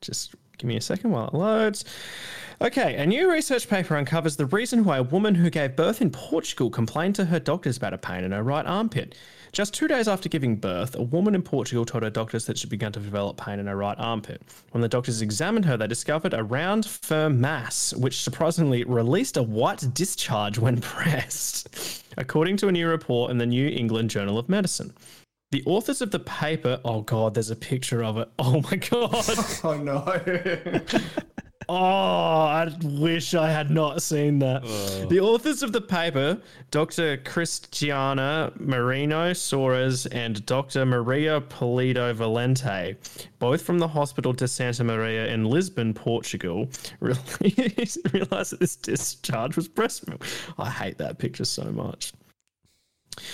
[0.00, 1.84] Just give me a second while it loads.
[2.60, 6.10] Okay, a new research paper uncovers the reason why a woman who gave birth in
[6.10, 9.14] Portugal complained to her doctors about a pain in her right armpit.
[9.52, 12.70] Just two days after giving birth, a woman in Portugal told her doctors that she'd
[12.70, 14.40] begun to develop pain in her right armpit.
[14.70, 19.42] When the doctors examined her, they discovered a round, firm mass, which surprisingly released a
[19.42, 24.48] white discharge when pressed, according to a new report in the New England Journal of
[24.48, 24.94] Medicine.
[25.50, 28.30] The authors of the paper, oh god, there's a picture of it.
[28.38, 29.24] Oh my god.
[29.64, 30.02] Oh no.
[31.68, 34.62] Oh, I wish I had not seen that.
[34.64, 35.06] Oh.
[35.06, 37.16] The authors of the paper, Dr.
[37.18, 40.84] Cristiana Marino Soares and Dr.
[40.86, 42.96] Maria Polido Valente,
[43.38, 46.68] both from the Hospital de Santa Maria in Lisbon, Portugal,
[47.00, 50.24] realized realized that this discharge was breast milk.
[50.58, 52.12] I hate that picture so much.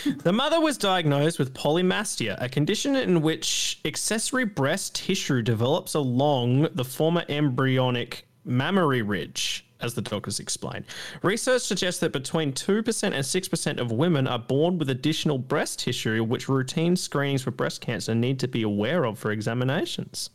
[0.05, 6.69] The mother was diagnosed with polymastia, a condition in which accessory breast tissue develops along
[6.75, 10.85] the former embryonic mammary ridge, as the doctors explained.
[11.23, 16.25] Research suggests that between 2% and 6% of women are born with additional breast tissue,
[16.25, 20.31] which routine screenings for breast cancer need to be aware of for examinations.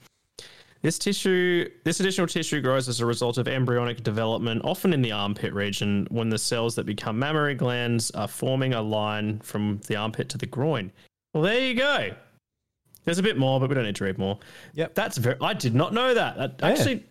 [0.83, 5.13] This tissue, this additional tissue grows as a result of embryonic development, often in the
[5.13, 9.95] armpit region, when the cells that become mammary glands are forming a line from the
[9.95, 10.91] armpit to the groin.
[11.33, 12.09] Well, there you go.
[13.05, 14.37] There's a bit more, but we don't need to read more.
[14.73, 14.93] Yep.
[14.93, 15.37] That's very.
[15.41, 16.35] I did not know that.
[16.37, 16.67] That- Yeah.
[16.67, 17.05] Actually,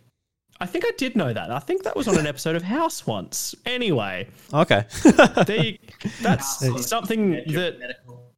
[0.60, 1.50] I think I did know that.
[1.50, 3.54] I think that was on an episode of House once.
[3.64, 4.84] Anyway, Okay.
[5.46, 5.78] there you,
[6.20, 6.86] that's House.
[6.86, 8.32] something that medical.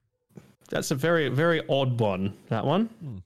[0.70, 2.34] that's a very very odd one.
[2.50, 2.86] That one.
[2.86, 3.16] Hmm.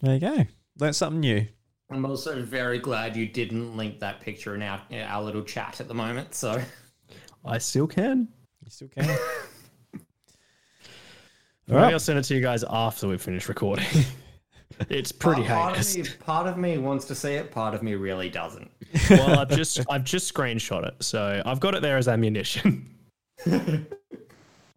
[0.00, 0.46] there you go.
[0.80, 1.46] Learned something new.
[1.90, 5.80] I'm also very glad you didn't link that picture in our in our little chat
[5.80, 6.34] at the moment.
[6.34, 6.62] So
[7.44, 8.28] I still can.
[8.64, 9.04] You still can.
[11.66, 11.78] Maybe.
[11.78, 13.86] I'll send it to you guys after we finish recording.
[14.88, 15.96] it's pretty part, heinous.
[15.96, 17.52] Of me, part of me wants to see it.
[17.52, 18.70] Part of me really doesn't.
[19.10, 22.88] well, I've just I've just screenshot it, so I've got it there as ammunition.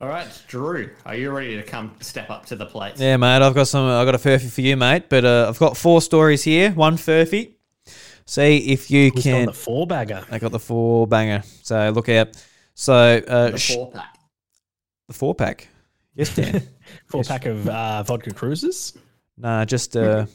[0.04, 2.96] All right, Drew, are you ready to come step up to the plate?
[2.98, 3.42] Yeah, mate.
[3.42, 3.86] I've got some.
[3.88, 5.08] I've got a furphy for you, mate.
[5.08, 6.72] But uh, I've got four stories here.
[6.72, 7.54] One furphy.
[8.26, 9.46] See if you Who's got can.
[9.46, 10.26] the four bagger?
[10.30, 11.42] I got the four banger.
[11.62, 12.36] So look out.
[12.74, 12.94] So
[13.26, 14.18] uh, The sh- four pack.
[15.08, 15.70] the four pack.
[16.16, 16.62] Yes, Dan.
[17.08, 18.92] Four pack of uh, vodka cruises.
[19.38, 20.26] nah, just uh,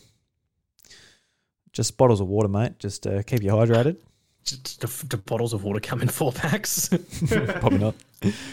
[1.72, 2.78] just bottles of water, mate.
[2.78, 3.98] Just uh, keep you hydrated.
[4.50, 6.88] The, the bottles of water come in four packs.
[7.28, 7.94] Probably not.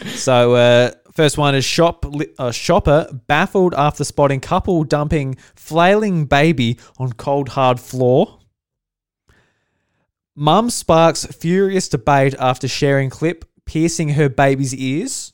[0.06, 2.04] So uh, first one is shop
[2.38, 8.38] uh, shopper baffled after spotting couple dumping flailing baby on cold hard floor.
[10.34, 15.32] Mum sparks furious debate after sharing clip piercing her baby's ears.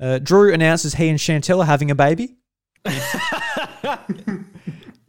[0.00, 2.36] Uh, Drew announces he and Chantel are having a baby.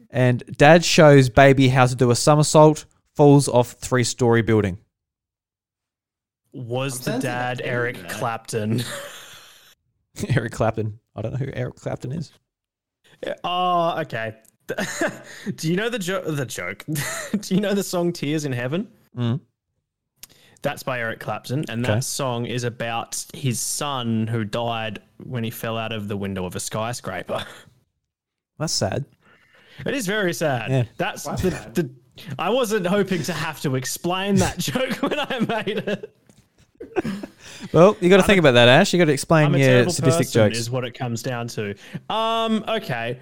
[0.10, 2.86] and dad shows baby how to do a somersault,
[3.16, 4.78] falls off three story building.
[6.54, 8.10] Was I'm the dad Eric there.
[8.10, 8.84] Clapton?
[10.30, 11.00] Eric Clapton.
[11.16, 12.32] I don't know who Eric Clapton is.
[13.44, 14.36] oh, okay.
[15.56, 16.26] Do you know the joke?
[16.28, 16.86] The joke.
[17.40, 18.88] Do you know the song "Tears in Heaven"?
[19.18, 19.42] Mm.
[20.62, 21.96] That's by Eric Clapton, and Okay.
[21.96, 26.46] that song is about his son who died when he fell out of the window
[26.46, 27.44] of a skyscraper.
[28.60, 29.06] That's sad.
[29.86, 30.70] It is very sad.
[30.70, 30.84] Yeah.
[30.98, 31.90] That's the, the.
[32.40, 36.16] I wasn't hoping to have to explain that joke when I made it.
[37.74, 38.92] Well, you got to think about that, Ash.
[38.92, 40.58] You got to explain I'm your terrible sadistic person, jokes.
[40.58, 41.76] is what it comes down to.
[42.10, 43.20] Um, okay.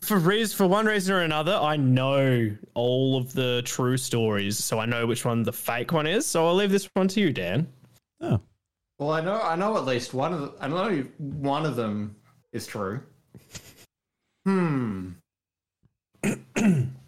[0.00, 4.78] For reason, for one reason or another, I know all of the true stories, so
[4.80, 6.26] I know which one the fake one is.
[6.26, 7.68] So I'll leave this one to you, Dan.
[8.20, 8.40] Oh,
[8.98, 12.16] Well, I know I know at least one of the, I know one of them
[12.52, 13.00] is true.
[14.44, 15.10] Hmm.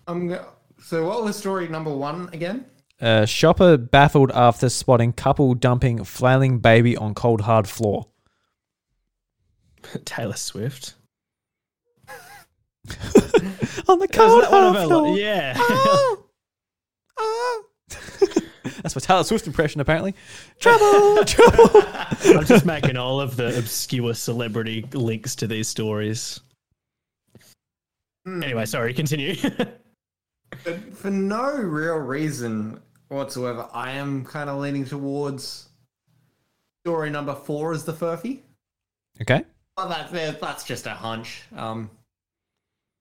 [0.07, 0.47] I'm go-
[0.83, 2.65] so what was story number one again?
[3.01, 8.09] uh, shopper baffled after spotting couple dumping flailing baby on cold hard floor.
[10.05, 10.95] Taylor Swift.
[13.89, 15.17] on the cold that one of hard her- floor.
[15.17, 15.55] yeah.
[15.57, 16.17] Ah,
[17.19, 17.63] ah.
[18.83, 20.15] That's my Taylor Swift impression, apparently.
[20.59, 21.83] Trouble, trouble.
[22.25, 26.41] I'm just making all of the obscure celebrity links to these stories.
[28.27, 28.43] Hmm.
[28.43, 29.35] Anyway, sorry, continue.
[30.59, 35.69] For, for no real reason whatsoever, I am kind of leaning towards
[36.85, 38.41] story number four as the furphy.
[39.21, 39.45] Okay.
[39.77, 41.43] Well, that, that- that's just a hunch.
[41.57, 41.91] Um,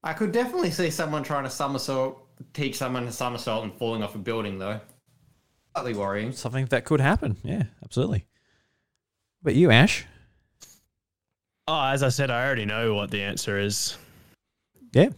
[0.04, 4.16] I could definitely see someone trying to somersault, teach someone to somersault and falling off
[4.16, 4.80] a building, though.
[5.76, 6.32] Slightly worrying.
[6.32, 7.36] Something that could happen.
[7.44, 8.26] Yeah, absolutely.
[9.44, 10.06] But you, Ash?
[11.68, 13.98] oh, as I said, I already know what the answer is.
[14.94, 15.10] Yeah.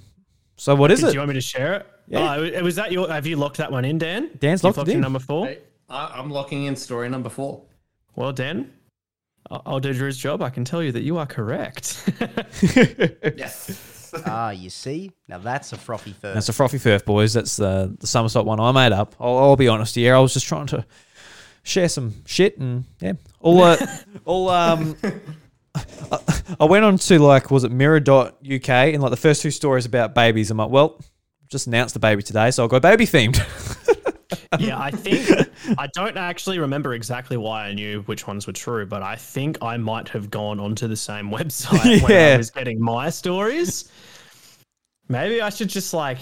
[0.57, 1.07] So what is it?
[1.07, 1.87] Do you want me to share it?
[2.07, 2.35] Yeah.
[2.35, 3.09] Oh, it was that your?
[3.09, 4.29] Have you locked that one in, Dan?
[4.39, 5.01] Dan's You've locked it in in.
[5.01, 5.47] number four.
[5.47, 5.59] Hey,
[5.89, 7.63] I, I'm locking in story number four.
[8.15, 8.71] Well, Dan,
[9.49, 10.41] I- I'll do Drew's job.
[10.41, 12.09] I can tell you that you are correct.
[13.37, 13.87] Yes.
[14.25, 15.11] Ah, you see?
[15.29, 16.33] Now that's a frothy first.
[16.33, 17.31] That's a frothy furf, boys.
[17.33, 19.15] That's the the somersault one I made up.
[19.19, 20.13] I'll, I'll be honest here.
[20.15, 20.85] I was just trying to
[21.63, 23.13] share some shit and yeah.
[23.39, 23.77] All uh,
[24.25, 24.95] all um.
[25.73, 26.19] I-
[26.59, 30.13] I went on to like was it mirror.uk and like the first two stories about
[30.13, 30.51] babies.
[30.51, 30.99] I'm like, well,
[31.51, 33.37] just announced the baby today, so I'll go baby themed.
[34.59, 38.85] yeah, I think I don't actually remember exactly why I knew which ones were true,
[38.85, 42.81] but I think I might have gone onto the same website when I was getting
[42.81, 43.91] my stories.
[45.09, 46.19] Maybe I should just like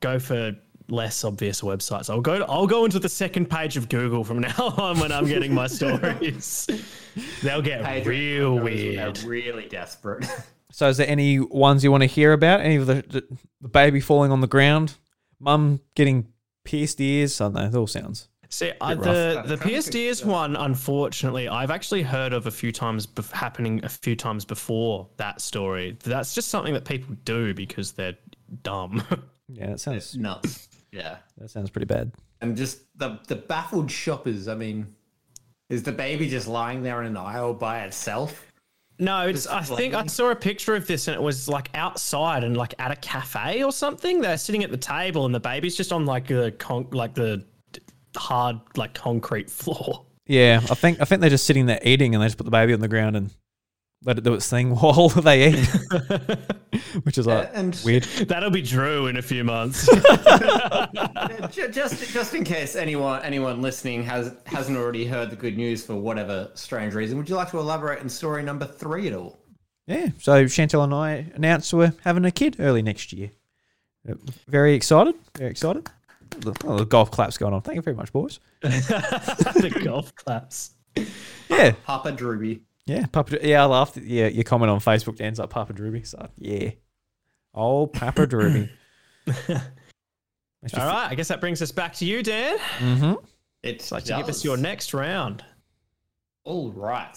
[0.00, 0.52] go for
[0.88, 2.10] less obvious websites.
[2.10, 2.44] I'll go.
[2.48, 5.66] I'll go into the second page of Google from now on when I'm getting my
[5.68, 6.66] stories.
[7.42, 9.22] They'll get Page real of photos when weird.
[9.22, 10.26] Really desperate.
[10.70, 12.60] So is there any ones you want to hear about?
[12.60, 13.26] Any of the, the,
[13.60, 14.94] the baby falling on the ground,
[15.40, 16.28] mum getting
[16.64, 17.40] pierced ears?
[17.40, 17.64] I don't know.
[17.66, 18.28] It all sounds.
[18.48, 19.46] See, Bit the rough.
[19.48, 24.14] the PSD one, unfortunately, I've actually heard of a few times bef- happening a few
[24.14, 25.96] times before that story.
[26.04, 28.16] That's just something that people do because they're
[28.62, 29.02] dumb.
[29.48, 30.68] Yeah, that sounds Nuts.
[30.90, 31.18] Yeah.
[31.38, 32.10] that sounds pretty bad.
[32.40, 34.48] And just the the baffled shoppers.
[34.48, 34.88] I mean,
[35.70, 38.45] is the baby just lying there in an aisle by itself?
[38.98, 39.46] No, it's.
[39.46, 42.74] I think I saw a picture of this and it was like outside and like
[42.78, 44.20] at a cafe or something.
[44.20, 47.44] They're sitting at the table and the baby's just on like the con- like the
[48.16, 50.04] hard like concrete floor.
[50.26, 52.50] Yeah, I think I think they're just sitting there eating, and they just put the
[52.50, 53.30] baby on the ground and
[54.04, 55.68] let it do its thing while they eat,
[57.02, 58.04] which is like and weird.
[58.04, 59.86] That'll be Drew in a few months.
[61.50, 65.94] just just in case anyone anyone listening has hasn't already heard the good news for
[65.94, 69.38] whatever strange reason, would you like to elaborate on story number three at all?
[69.86, 73.30] Yeah, so Chantel and I announced we're having a kid early next year.
[74.48, 75.14] Very excited.
[75.36, 75.88] Very excited.
[76.40, 77.62] The, oh, the golf claps going on.
[77.62, 78.40] Thank you very much, boys.
[78.60, 80.72] the golf claps.
[81.48, 82.60] Yeah, Papa Drooby.
[82.86, 83.38] Yeah, Papa.
[83.42, 83.96] Yeah, I laughed.
[83.96, 86.06] At, yeah, your comment on Facebook ends up Papa Drooby.
[86.06, 86.70] So yeah,
[87.54, 88.70] oh Papa Drooby.
[89.28, 92.58] All right, I guess that brings us back to you, Dan.
[92.78, 93.14] Mm-hmm.
[93.62, 95.44] It's Like to give us your next round.
[96.44, 97.16] All right.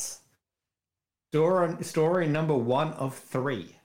[1.32, 3.75] Story, story number one of three.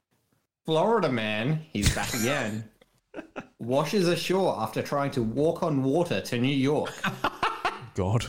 [0.65, 2.69] Florida man, he's back again,
[3.59, 6.91] washes ashore after trying to walk on water to New York.
[7.95, 8.27] God.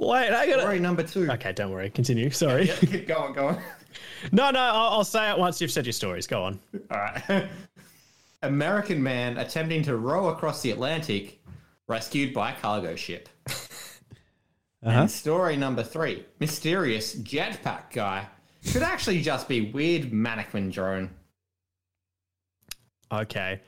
[0.00, 1.30] Wait, I got Story number two.
[1.30, 1.90] Okay, don't worry.
[1.90, 2.30] Continue.
[2.30, 2.68] Sorry.
[2.68, 3.62] Yeah, keep going, go on.
[4.32, 6.26] No, no, I'll, I'll say it once you've said your stories.
[6.26, 6.60] Go on.
[6.90, 7.48] All right.
[8.42, 11.42] American man attempting to row across the Atlantic,
[11.88, 13.28] rescued by cargo ship.
[14.82, 15.00] Uh-huh.
[15.00, 18.26] And story number three mysterious jetpack guy.
[18.72, 21.10] Could actually just be weird mannequin drone.
[23.12, 23.60] Okay.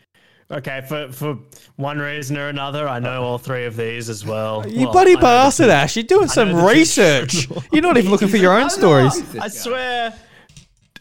[0.51, 1.39] Okay, for for
[1.77, 4.69] one reason or another, I know all three of these as well.
[4.69, 5.97] You Well, bloody I the bastard, Ash.
[5.97, 7.49] You're doing some know the two- research.
[7.73, 9.15] You're not even looking for your own stories.
[9.37, 10.15] I swear,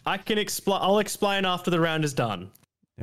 [0.06, 0.80] I can explain.
[0.82, 2.50] I'll explain after the round is done.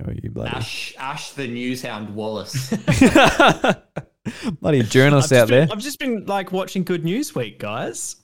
[0.06, 2.70] Oh, you bloody, Ash, Ash the Newshound Wallace.
[4.60, 5.66] bloody I've journalists out there.
[5.66, 8.16] been, I've just been like watching Good News Week, guys.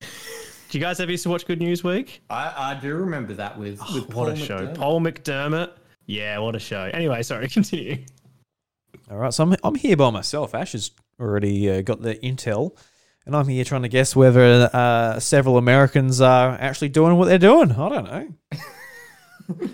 [0.00, 2.20] Do you guys ever used to watch Good News Week?
[2.28, 4.58] I, I do remember that with, oh, with what Paul a show!
[4.66, 4.74] McDermott.
[4.76, 5.70] Paul McDermott.
[6.08, 6.90] Yeah, what a show.
[6.92, 7.98] Anyway, sorry, continue.
[9.10, 10.54] All right, so I'm, I'm here by myself.
[10.54, 10.90] Ash has
[11.20, 12.76] already uh, got the intel,
[13.26, 17.38] and I'm here trying to guess whether uh, several Americans are actually doing what they're
[17.38, 17.72] doing.
[17.72, 18.04] I don't
[19.52, 19.58] know.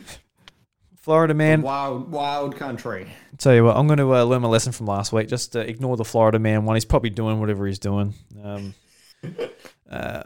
[0.97, 3.07] Florida man, Wild, wild country.
[3.39, 5.29] tell you what, I'm going to uh, learn my lesson from last week.
[5.29, 6.75] Just uh, ignore the Florida man one.
[6.77, 8.15] He's probably doing whatever he's doing.
[8.43, 8.75] Um,
[9.91, 10.23] uh,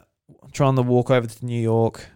[0.52, 2.06] trying to walk over to New York.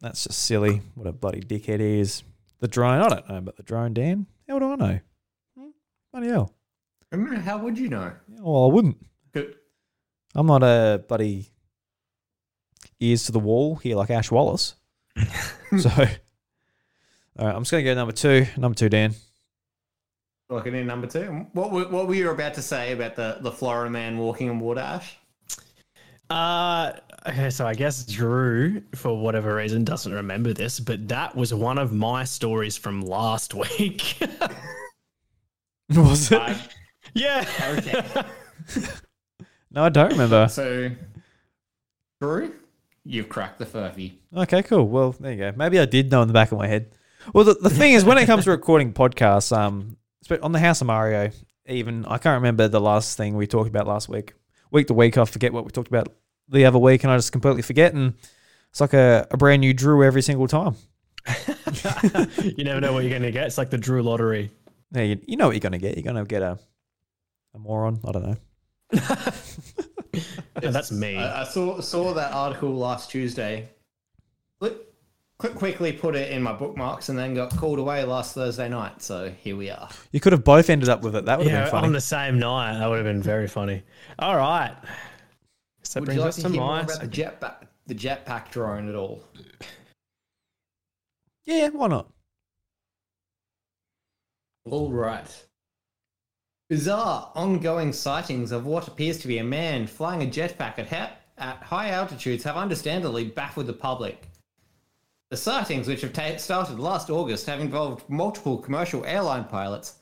[0.00, 0.80] That's just silly.
[0.94, 2.22] What a bloody dickhead he is.
[2.64, 4.24] The drone, I don't know about the drone, Dan.
[4.48, 5.00] How would I know?
[5.58, 5.68] Hmm?
[6.10, 6.54] Bloody hell.
[7.12, 8.10] How would you know?
[8.26, 8.96] Yeah, Well, I wouldn't.
[9.32, 9.56] Good.
[10.34, 11.50] I'm not a buddy
[13.00, 14.76] ears to the wall here like Ash Wallace.
[15.78, 15.98] so, all
[17.46, 18.46] right, I'm just going to go number two.
[18.56, 19.14] Number two, Dan.
[20.48, 21.46] Looking in number two.
[21.52, 24.58] What were, what were you about to say about the, the Florida man walking on
[24.58, 25.18] water, Ash?
[26.30, 26.92] Uh,
[27.26, 31.78] okay, so I guess Drew, for whatever reason, doesn't remember this, but that was one
[31.78, 34.16] of my stories from last week.
[35.90, 36.40] Was it?
[36.40, 36.56] I,
[37.12, 37.44] yeah.
[37.78, 38.22] okay.
[39.70, 40.48] No, I don't remember.
[40.48, 40.90] So,
[42.20, 42.54] Drew,
[43.04, 44.14] you've cracked the furphy.
[44.34, 44.88] Okay, cool.
[44.88, 45.52] Well, there you go.
[45.56, 46.94] Maybe I did know in the back of my head.
[47.34, 50.58] Well, the, the thing is, when it comes to recording podcasts, um, spe- on the
[50.58, 51.30] House of Mario,
[51.66, 54.34] even I can't remember the last thing we talked about last week.
[54.70, 56.08] Week to week, I forget what we talked about
[56.48, 57.94] the other week, and I just completely forget.
[57.94, 58.14] And
[58.70, 60.76] it's like a, a brand new Drew every single time.
[62.42, 63.46] you never know what you're going to get.
[63.46, 64.50] It's like the Drew lottery.
[64.92, 65.96] Yeah, you, you know what you're gonna get.
[65.96, 66.56] You're gonna get a
[67.54, 67.98] a moron.
[68.06, 68.36] I don't know.
[70.62, 71.16] No, that's me.
[71.16, 73.68] I, I saw saw that article last Tuesday.
[74.60, 74.76] Quick,
[75.38, 79.02] quick, quickly put it in my bookmarks and then got called away last Thursday night.
[79.02, 79.88] So here we are.
[80.12, 81.24] You could have both ended up with it.
[81.24, 81.86] That would have been funny.
[81.88, 82.78] on the same night.
[82.78, 83.82] That would have been very funny.
[84.18, 84.76] All right.
[85.84, 87.54] So that Would brings you like us to to hear more about the jetpack,
[87.86, 89.22] the jetpack drone at all?
[91.46, 92.10] yeah, why not?
[94.70, 95.44] All right.
[96.70, 101.12] Bizarre ongoing sightings of what appears to be a man flying a jetpack at, ha-
[101.36, 104.28] at high altitudes have understandably baffled the public.
[105.30, 109.96] The sightings, which have ta- started last August, have involved multiple commercial airline pilots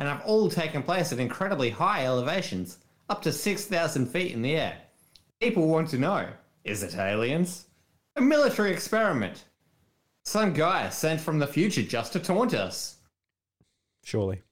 [0.00, 4.56] and have all taken place at incredibly high elevations, up to 6,000 feet in the
[4.56, 4.76] air.
[5.40, 6.26] People want to know
[6.64, 7.66] is it aliens?
[8.16, 9.44] A military experiment?
[10.24, 12.96] Some guy sent from the future just to taunt us?
[14.04, 14.42] Surely.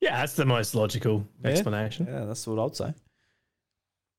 [0.00, 1.50] Yeah, that's the most logical Yeah.
[1.50, 2.06] explanation.
[2.06, 2.94] Yeah, that's what I'd say.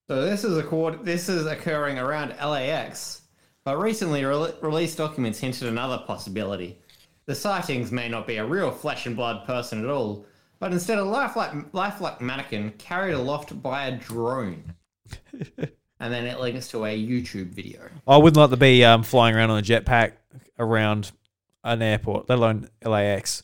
[0.10, 3.22] So this is a this is occurring around LAX,
[3.64, 6.78] but recently re- released documents hinted another possibility.
[7.26, 10.26] The sightings may not be a real flesh and blood person at all,
[10.60, 14.76] but instead a lifelike lifelike mannequin carried aloft by a drone.
[16.00, 17.82] and then it links to a YouTube video.
[18.08, 20.14] I wouldn't like to be um, flying around on a jetpack
[20.58, 21.12] around
[21.64, 23.44] an airport, let alone LAX.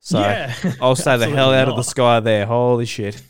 [0.00, 2.46] So Yeah, I'll stay the hell out of the sky there.
[2.46, 3.22] Holy shit.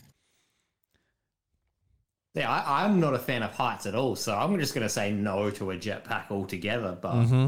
[2.33, 4.89] Yeah, I, I'm not a fan of heights at all, so I'm just going to
[4.89, 6.97] say no to a jetpack altogether.
[7.01, 7.47] But hmm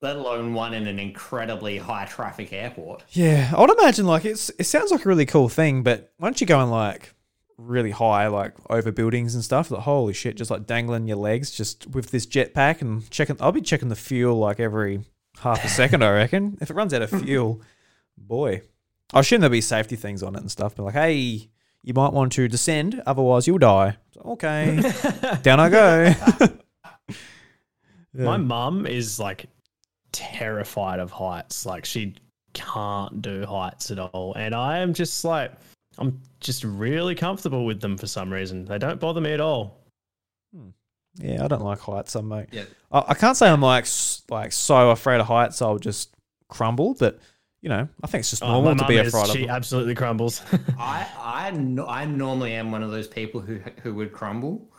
[0.00, 3.04] let alone one in an incredibly high traffic airport.
[3.10, 6.40] Yeah, I would imagine like it's it sounds like a really cool thing, but once
[6.40, 7.14] you go and like
[7.58, 11.50] really high, like over buildings and stuff, like holy shit, just like dangling your legs
[11.50, 13.36] just with this jetpack and checking.
[13.40, 15.00] I'll be checking the fuel like every
[15.40, 16.56] half a second, I reckon.
[16.62, 17.60] If it runs out of fuel,
[18.16, 18.62] boy,
[19.12, 20.76] I assume there'll be safety things on it and stuff.
[20.76, 21.50] But like, hey,
[21.82, 23.96] you might want to descend, otherwise you'll die.
[24.14, 24.80] So, okay,
[25.42, 26.14] down I go.
[28.14, 29.46] My mum is like
[30.12, 31.66] terrified of heights.
[31.66, 32.14] Like she
[32.52, 34.34] can't do heights at all.
[34.34, 35.52] And I am just like
[35.98, 38.64] I'm just really comfortable with them for some reason.
[38.64, 39.78] They don't bother me at all.
[41.20, 42.14] Yeah, I don't like heights.
[42.14, 42.64] I'm like, Yeah.
[42.92, 43.86] I, I can't say I'm like
[44.30, 45.60] like so afraid of heights.
[45.60, 46.14] I'll just
[46.48, 47.18] crumble, but
[47.60, 49.34] you know, I think it's just Oh, normal my to be mum is- afraid of.
[49.36, 49.50] She them.
[49.50, 50.42] absolutely crumbles.
[50.78, 54.70] I I no, I normally am one of those people who who would crumble,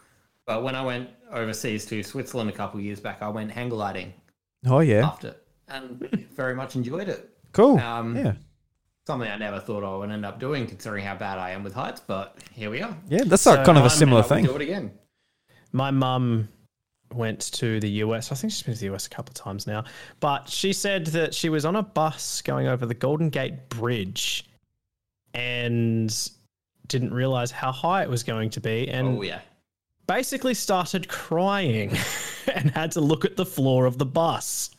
[0.46, 3.68] but when I went overseas to Switzerland a couple of years back, I went hang
[3.70, 4.14] gliding
[4.66, 5.36] Oh yeah, after,
[5.68, 6.00] and
[6.34, 7.30] very much enjoyed it.
[7.52, 7.80] Cool.
[7.80, 8.34] Um, yeah.
[9.10, 11.74] Something I never thought I would end up doing, considering how bad I am with
[11.74, 12.00] heights.
[12.00, 12.96] But here we are.
[13.10, 14.46] Yeah, that's So kind of a I'm- similar thing.
[14.46, 14.92] do it again.
[15.72, 16.48] My mum
[17.16, 18.32] went to the US.
[18.32, 19.84] I think she's been to the US a couple of times now.
[20.20, 24.48] But she said that she was on a bus going over the Golden Gate Bridge
[25.34, 26.16] and
[26.88, 29.40] didn't realize how high it was going to be and Oh yeah.
[30.06, 31.98] basically started crying
[32.54, 34.70] and had to look at the floor of the bus.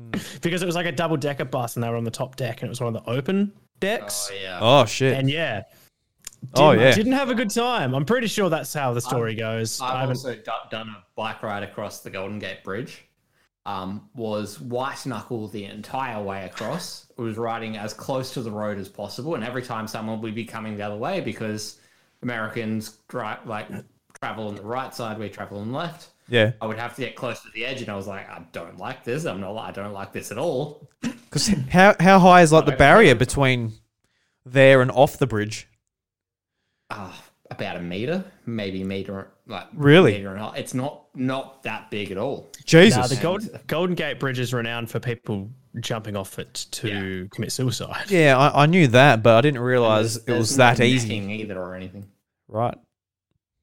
[0.00, 0.18] Hmm.
[0.40, 2.62] Because it was like a double decker bus and they were on the top deck
[2.62, 4.30] and it was one of the open decks.
[4.32, 4.58] Oh yeah.
[4.60, 5.14] Oh shit.
[5.14, 5.62] And yeah.
[6.54, 6.94] Oh, didn't- yeah.
[6.94, 7.94] Didn't have a good time.
[7.94, 9.80] I'm pretty sure that's how the story goes.
[9.80, 13.02] I I've also do- done a bike ride across the Golden Gate Bridge.
[13.64, 17.06] Um, was white knuckle the entire way across.
[17.18, 20.36] It was riding as close to the road as possible, and every time someone would
[20.36, 21.80] be coming the other way because
[22.22, 23.66] Americans drive like
[24.20, 26.10] travel on the right side, we travel on the left.
[26.28, 26.52] yeah.
[26.60, 28.78] I would have to get close to the edge, and I was like, I don't
[28.78, 29.24] like this.
[29.24, 29.56] I'm not.
[29.56, 30.88] I don't like this at all.
[31.44, 33.72] Because how how high is like the barrier between
[34.44, 35.68] there and off the bridge?
[36.90, 40.12] Ah, about a meter, maybe meter, like Really?
[40.12, 40.56] meter and a half.
[40.56, 42.48] It's not not that big at all.
[42.64, 42.96] Jesus.
[42.98, 47.52] Now, the Golden, Golden Gate Bridge is renowned for people jumping off it to commit
[47.52, 48.10] suicide.
[48.10, 51.14] yeah, I, I knew that, but I didn't realize There's- it was there's that easy.
[51.16, 52.06] either or anything.
[52.48, 52.76] Right.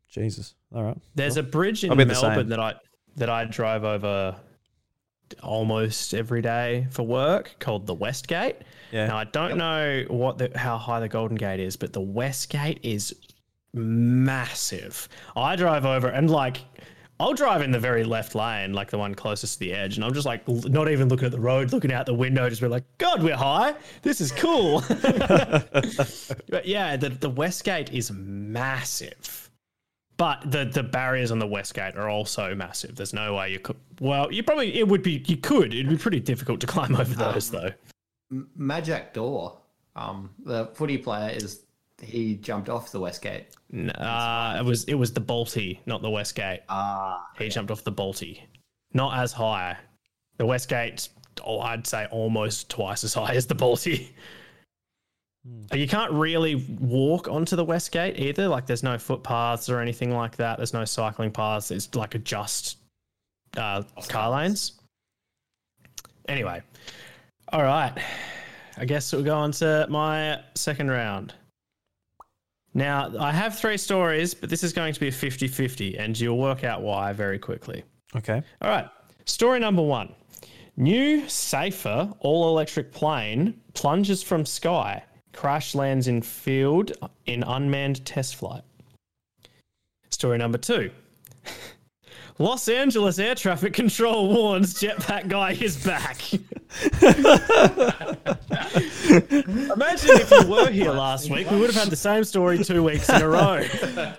[0.09, 0.53] Jesus.
[0.75, 0.97] All right.
[1.15, 2.75] There's a bridge in I'll be the Melbourne that I
[3.15, 4.35] that I drive over
[5.41, 8.57] almost every day for work called the West Gate.
[8.91, 9.07] Yeah.
[9.07, 12.49] Now I don't know what the, how high the Golden Gate is, but the West
[12.49, 13.15] Gate is
[13.73, 15.09] massive.
[15.35, 16.59] I drive over and like
[17.19, 20.03] I'll drive in the very left lane, like the one closest to the edge, and
[20.03, 22.67] I'm just like not even looking at the road, looking out the window, just be
[22.67, 23.75] like, God, we're high.
[24.01, 24.83] This is cool.
[24.89, 29.49] but yeah, the the West Gate is massive.
[30.17, 32.95] But the the barriers on the West Gate are also massive.
[32.95, 33.77] There's no way you could.
[33.99, 35.73] Well, you probably it would be you could.
[35.73, 37.71] It'd be pretty difficult to climb over those though.
[38.31, 39.57] M- Majak Daw,
[39.95, 41.63] um, the footy player is
[42.01, 43.47] he jumped off the West Gate.
[43.71, 46.61] Nah, it was it was the Bolte, not the West Gate.
[46.69, 48.39] Ah, He jumped off the Bolte,
[48.93, 49.77] not as high.
[50.37, 51.09] The West Gate,
[51.43, 54.09] oh, I'd say almost twice as high as the Bolte.
[55.73, 58.47] You can't really walk onto the West Gate either.
[58.47, 60.57] Like, there's no footpaths or anything like that.
[60.57, 61.69] There's no cycling paths.
[61.69, 62.77] It's like a just
[63.57, 64.79] uh, car lanes.
[66.29, 66.61] Anyway,
[67.51, 67.93] all right.
[68.77, 71.33] I guess we'll go on to my second round.
[72.73, 76.19] Now, I have three stories, but this is going to be a 50 50, and
[76.19, 77.83] you'll work out why very quickly.
[78.15, 78.41] Okay.
[78.61, 78.87] All right.
[79.25, 80.13] Story number one
[80.77, 85.03] New, safer, all electric plane plunges from sky,
[85.33, 86.91] crash lands in field
[87.25, 88.63] in unmanned test flight.
[90.09, 90.91] Story number two
[92.39, 96.19] Los Angeles air traffic control warns jetpack guy is back.
[99.71, 102.83] Imagine if you were here last week, we would have had the same story two
[102.83, 103.63] weeks in a row.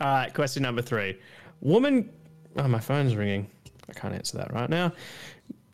[0.00, 1.16] All right, question number three.
[1.60, 2.10] Woman.
[2.56, 3.48] Oh, my phone's ringing.
[3.88, 4.92] I can't answer that right now.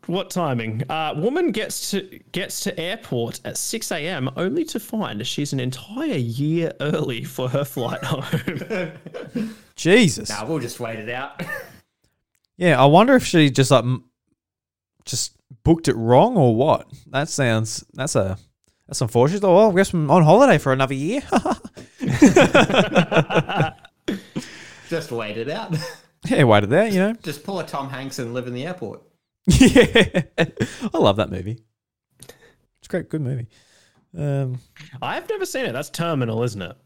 [0.07, 0.83] What timing?
[0.89, 4.29] Uh, woman gets to gets to airport at 6 a.m.
[4.35, 8.93] only to find she's an entire year early for her flight home.
[9.75, 10.29] Jesus.
[10.29, 11.41] now we'll just wait it out.
[12.57, 13.85] Yeah, I wonder if she just like
[15.05, 16.87] just booked it wrong or what.
[17.07, 18.37] That sounds that's a
[18.87, 19.43] that's unfortunate.
[19.43, 21.21] Oh, I guess I'm on holiday for another year.
[24.89, 25.75] just wait it out.
[26.27, 26.91] yeah, waited out.
[26.91, 27.13] you know.
[27.23, 29.01] just pull a Tom Hanks and live in the airport.
[29.47, 30.23] yeah,
[30.93, 31.59] I love that movie.
[32.19, 33.47] It's a great, good movie.
[34.17, 34.59] Um,
[35.01, 35.71] I've never seen it.
[35.71, 36.77] That's Terminal, isn't it?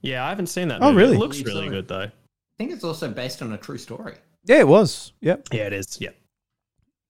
[0.00, 0.82] Yeah, I haven't seen that.
[0.82, 0.96] Oh, movie.
[1.04, 1.16] really?
[1.16, 2.02] It looks You really good though.
[2.04, 2.10] I
[2.58, 4.14] think it's also based on a true story.
[4.44, 5.12] yeah, it was.
[5.20, 5.48] Yep.
[5.52, 5.98] Yeah, it is.
[6.00, 6.10] Yeah.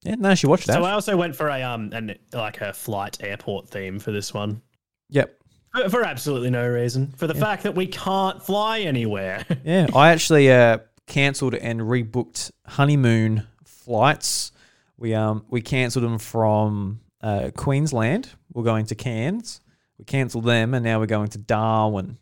[0.03, 0.74] Yeah, no, she watched that.
[0.74, 4.34] So I also went for a um and like a flight airport theme for this
[4.34, 4.61] one.
[5.09, 5.38] yep.
[5.74, 7.14] For, for absolutely no reason.
[7.16, 9.46] For the fact that we can't fly anywhere.
[9.64, 13.46] Yeah, I actually uh, cancelled and rebooked honeymoon
[13.85, 14.53] flights.
[14.97, 18.28] We um we cancelled them from uh, Queensland.
[18.53, 19.61] We're going to Cairns.
[19.99, 22.18] We cancelled them, and now we're going to Darwin,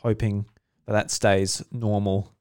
[0.00, 0.46] hoping
[0.86, 2.32] that that stays normal.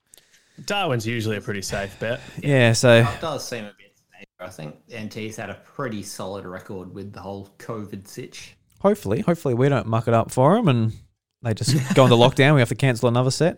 [0.65, 2.19] Darwin's usually a pretty safe bet.
[2.43, 4.26] Yeah, so It does seem a bit safer.
[4.39, 8.55] I think NT's had a pretty solid record with the whole COVID sitch.
[8.80, 10.93] hopefully, hopefully we don't muck it up for them, and
[11.41, 12.53] they just go into lockdown.
[12.53, 13.55] We have to cancel another set,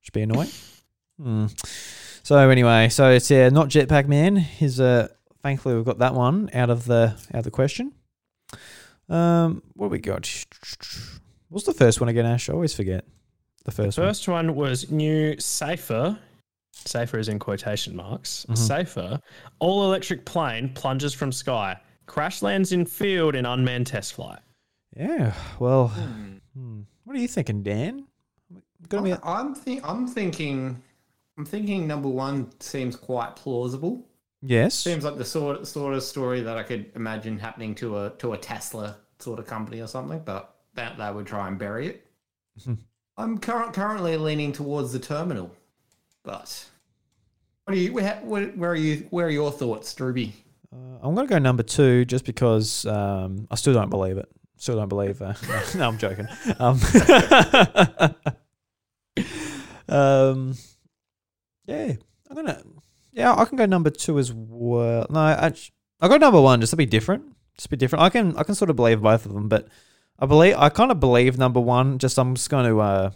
[0.00, 0.50] which would be annoying.
[1.20, 1.46] Hmm.
[2.28, 4.36] So anyway, so it's uh, not Jetpack Man.
[4.36, 5.08] His uh,
[5.42, 7.90] thankfully we've got that one out of the out of the question.
[9.08, 10.30] Um, what do we got?
[11.48, 12.50] What's the first one again, Ash?
[12.50, 13.06] I always forget
[13.64, 16.18] the first, First one was new, safer,
[16.72, 18.56] safer is in quotation marks, Mm-hmm.
[18.56, 19.20] safer,
[19.58, 24.40] all electric plane plunges from sky, crash lands in field in unmanned test flight.
[24.94, 25.32] Yeah.
[25.58, 26.82] Well, hmm.
[27.04, 28.04] what are you thinking, Dan?
[28.92, 30.82] I'm, I'm, thi- I'm thinking,
[31.38, 34.04] I'm thinking number one seems quite plausible.
[34.42, 34.74] Yes.
[34.74, 38.32] Seems like the sort sort of story that I could imagine happening to a to
[38.32, 42.06] a Tesla sort of company or something, but that they would try and bury it.
[43.16, 45.50] I'm current, currently leaning towards the terminal,
[46.24, 46.66] but
[47.64, 47.92] what are you?
[47.92, 49.06] Where, where, are you?
[49.10, 50.32] Where are your thoughts, Druby?
[50.72, 54.28] Uh, I'm gonna go number two just because um, I still don't believe it.
[54.56, 55.22] Still don't believe.
[55.22, 55.34] Uh,
[55.76, 56.26] no, I'm joking.
[56.58, 56.80] Um,
[59.88, 60.54] um,
[61.68, 61.92] yeah,
[62.28, 62.62] I'm gonna.
[63.12, 65.06] Yeah, I can go number two as well.
[65.10, 65.52] No, I,
[66.00, 67.24] I got number one just to be different.
[67.56, 68.02] Just be different.
[68.02, 69.68] I can I can sort of believe both of them, but
[70.18, 71.98] I believe I kind of believe number one.
[71.98, 73.10] Just I'm just going to uh,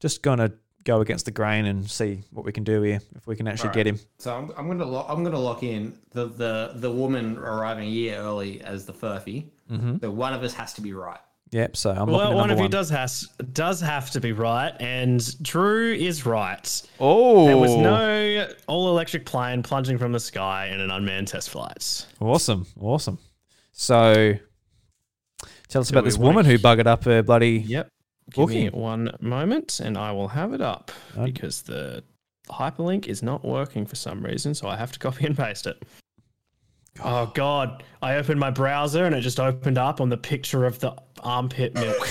[0.00, 0.52] just going to
[0.84, 3.70] go against the grain and see what we can do here if we can actually
[3.70, 3.84] Alright.
[3.84, 4.00] get him.
[4.18, 7.90] So I'm, I'm gonna lock, I'm gonna lock in the, the the woman arriving a
[7.90, 9.46] year early as the furphy.
[9.70, 9.98] Mm-hmm.
[10.00, 11.20] So one of us has to be right.
[11.52, 11.76] Yep.
[11.76, 12.70] So I'm Well, one of you one.
[12.70, 16.82] does has does have to be right, and Drew is right.
[16.98, 17.82] Oh, There was oh.
[17.82, 22.06] no all electric plane plunging from the sky in an unmanned test flight.
[22.20, 23.18] Awesome, awesome.
[23.72, 24.34] So,
[25.68, 27.58] tell us Do about this woman who buggered up her bloody.
[27.66, 27.88] Yep.
[28.32, 31.24] Give me one moment and I will have it up Oh.
[31.26, 32.02] because the
[32.48, 35.82] hyperlink is not working for some reason, so I have to copy and paste it.
[37.00, 40.78] Oh god, I opened my browser and it just opened up on the picture of
[40.80, 42.08] the armpit milk.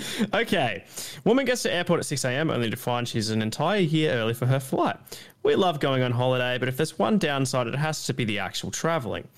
[0.34, 0.84] okay.
[1.24, 2.50] Woman gets to airport at 6 a.m.
[2.50, 4.96] only to find she's an entire year early for her flight.
[5.42, 8.38] We love going on holiday, but if there's one downside, it has to be the
[8.38, 9.28] actual traveling.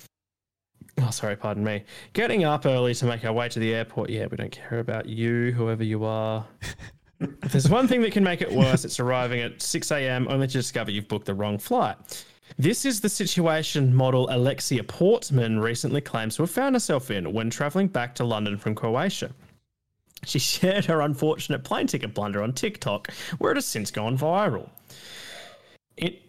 [1.01, 1.83] Oh, sorry, pardon me.
[2.13, 4.09] Getting up early to make our way to the airport.
[4.09, 6.45] Yeah, we don't care about you, whoever you are.
[7.19, 10.27] if there's one thing that can make it worse, it's arriving at 6 a.m.
[10.29, 11.97] only to discover you've booked the wrong flight.
[12.57, 17.49] This is the situation model Alexia Portman recently claims to have found herself in when
[17.49, 19.31] traveling back to London from Croatia.
[20.25, 24.69] She shared her unfortunate plane ticket blunder on TikTok, where it has since gone viral.
[25.95, 26.21] It.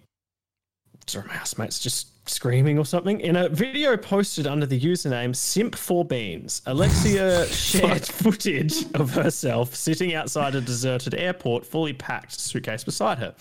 [1.06, 3.20] Sorry, my housemate's just screaming or something.
[3.20, 10.54] In a video posted under the username Simp4Beans, Alexia shared footage of herself sitting outside
[10.54, 13.34] a deserted airport, fully packed, suitcase beside her.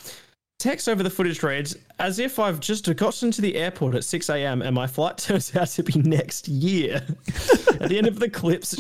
[0.59, 4.29] Text over the footage reads, as if I've just gotten to the airport at 6
[4.29, 4.61] a.m.
[4.61, 7.05] and my flight turns out to be next year.
[7.79, 8.75] at the end of the clips,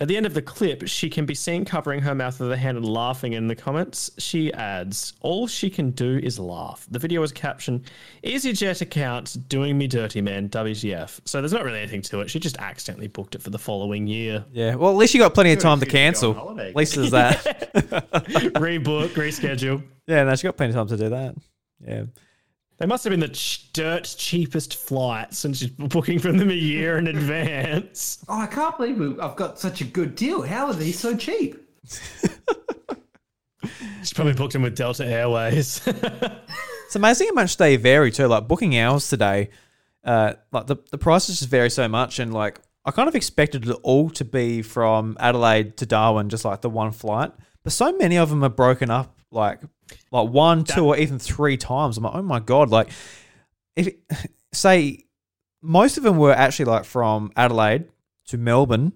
[0.00, 2.56] at the end of the clip, she can be seen covering her mouth with her
[2.56, 4.10] hand and laughing in the comments.
[4.18, 6.86] She adds, All she can do is laugh.
[6.90, 7.82] The video is captioned,
[8.22, 11.20] EasyJet account doing me dirty, man, WTF.
[11.24, 12.30] So there's not really anything to it.
[12.30, 14.44] She just accidentally booked it for the following year.
[14.52, 14.76] Yeah.
[14.76, 16.34] Well, at least you got plenty of time to excuse to go on cancel.
[16.34, 16.68] holiday.
[16.70, 17.44] At least there's that.
[18.54, 19.82] Rebook, reschedule.
[20.06, 21.34] yeah, no, she got plenty of time to do that.
[21.80, 22.04] Yeah.
[22.78, 26.54] They must have been the ch- dirt cheapest flights and she's booking from them a
[26.54, 28.24] year in advance.
[28.28, 30.42] Oh, I can't believe we- I've got such a good deal.
[30.42, 31.56] How are these so cheap?
[34.00, 35.82] She's probably booked them with Delta Airways.
[35.86, 38.26] It's amazing how much they vary too.
[38.28, 39.50] Like booking hours today,
[40.04, 43.68] uh, like the the prices just vary so much, and like I kind of expected
[43.68, 47.32] it all to be from Adelaide to Darwin, just like the one flight.
[47.64, 49.60] But so many of them are broken up, like
[50.10, 51.96] like one, two, or even three times.
[51.96, 52.70] I'm like, oh my god!
[52.70, 52.90] Like
[53.76, 53.88] if
[54.52, 55.04] say
[55.62, 57.84] most of them were actually like from Adelaide
[58.28, 58.92] to Melbourne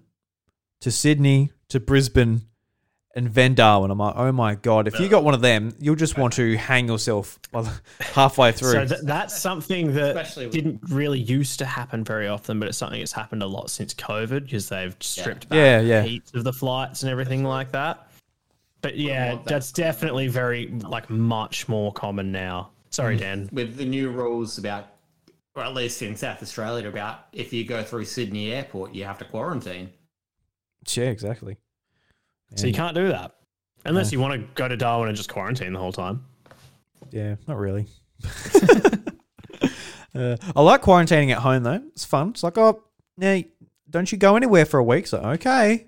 [0.81, 2.41] to Sydney to Brisbane
[3.15, 3.91] and then Darwin.
[3.91, 4.87] I'm like, oh my god!
[4.87, 7.37] If you got one of them, you'll just want to hang yourself
[7.99, 8.71] halfway through.
[8.71, 12.69] So th- that's something that Especially with- didn't really used to happen very often, but
[12.69, 16.01] it's something that's happened a lot since COVID because they've stripped back Yeah, yeah.
[16.01, 18.07] heaps of the flights and everything like that.
[18.83, 22.71] But yeah, more that's definitely very like much more common now.
[22.91, 23.49] Sorry, Dan.
[23.51, 24.89] With the new rules about,
[25.55, 29.17] or at least in South Australia, about if you go through Sydney Airport, you have
[29.19, 29.89] to quarantine.
[30.91, 31.57] yeah, exactly.
[32.55, 33.31] So you can't do that
[33.85, 36.25] unless you want to go to Darwin and just quarantine the whole time.
[37.09, 37.87] Yeah, not really.
[40.13, 41.81] uh, I like quarantining at home though.
[41.93, 42.29] It's fun.
[42.29, 42.83] It's like, oh,
[43.17, 43.41] now
[43.89, 45.07] don't you go anywhere for a week?
[45.07, 45.87] So okay.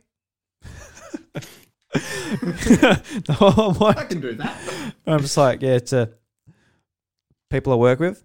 [3.29, 4.57] No, I'm, like- I can do that.
[5.07, 6.07] I'm just like, yeah, it's uh,
[7.49, 8.23] people I work with.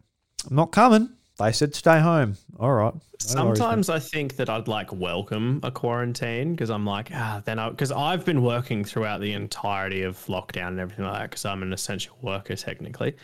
[0.48, 1.10] I'm not coming.
[1.38, 2.36] They said stay home.
[2.58, 2.94] All right.
[3.34, 3.58] No worries.
[3.58, 7.70] Sometimes I think that I'd like welcome a quarantine because I'm like, ah, then I,
[7.70, 11.62] because I've been working throughout the entirety of lockdown and everything like that because I'm
[11.62, 13.16] an essential worker technically.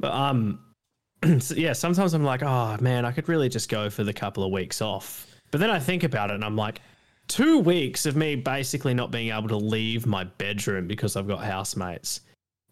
[0.00, 0.60] But, um,
[1.38, 4.42] so, yeah, sometimes I'm like, oh man, I could really just go for the couple
[4.44, 5.26] of weeks off.
[5.50, 6.80] But then I think about it and I'm like,
[7.28, 11.44] two weeks of me basically not being able to leave my bedroom because I've got
[11.44, 12.20] housemates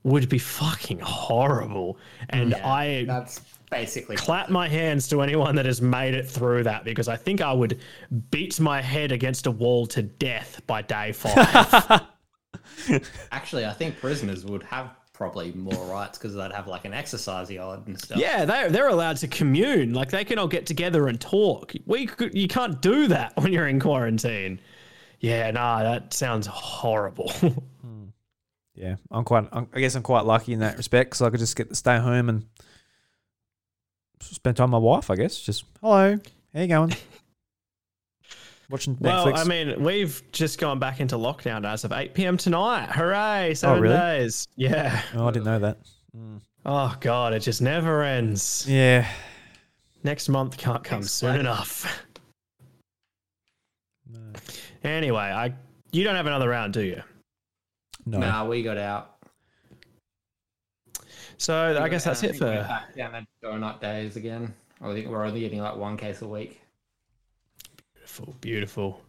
[0.05, 1.99] would be fucking horrible.
[2.31, 3.41] And Yeah, I That's
[3.71, 7.41] basically clap my hands to anyone that has made it through that because I think
[7.41, 7.81] I would
[8.31, 12.03] beat my head against a wall to death by day five.
[13.33, 17.51] Actually, I think prisoners would have probably more rights because they'd have like an exercise
[17.51, 18.19] yard and stuff.
[18.19, 19.95] yeah, they they're allowed to commune.
[19.95, 21.73] Like they can all get together and talk.
[21.87, 24.61] We could, you can't do that when you're in quarantine.
[25.21, 27.33] Yeah, nah, that sounds horrible.
[28.77, 29.47] Yeah, I'm quite.
[29.53, 31.77] I'm, I guess I'm quite lucky in that respect because I could just get to
[31.77, 32.45] stay home and
[34.21, 35.11] spend time with my wife.
[35.11, 36.19] I guess just hello,
[36.53, 36.93] how you going?
[38.75, 42.37] Watching well, I mean, we've just gone back into lockdown as of 8 p.m.
[42.37, 42.91] tonight.
[42.91, 43.51] Hooray!
[43.51, 43.95] Oh, seven really?
[43.97, 44.49] days.
[44.57, 45.01] Yeah.
[45.15, 45.79] oh, I didn't know that.
[46.17, 46.41] Mm.
[46.67, 48.67] Oh god, it just never ends.
[48.69, 49.09] Yeah,
[50.03, 51.41] Next month can't come soon Explain.
[51.43, 52.05] enough.
[54.83, 55.55] Anyway, I
[55.93, 57.01] you don't have another round, do you?
[58.07, 58.19] no.
[58.19, 59.19] Nah, we got out.
[61.37, 64.53] So I guess that's I it think we're for back down to donut days again.
[64.83, 66.61] I think we're only getting like one case a week.
[68.15, 69.01] Beautiful, beautiful.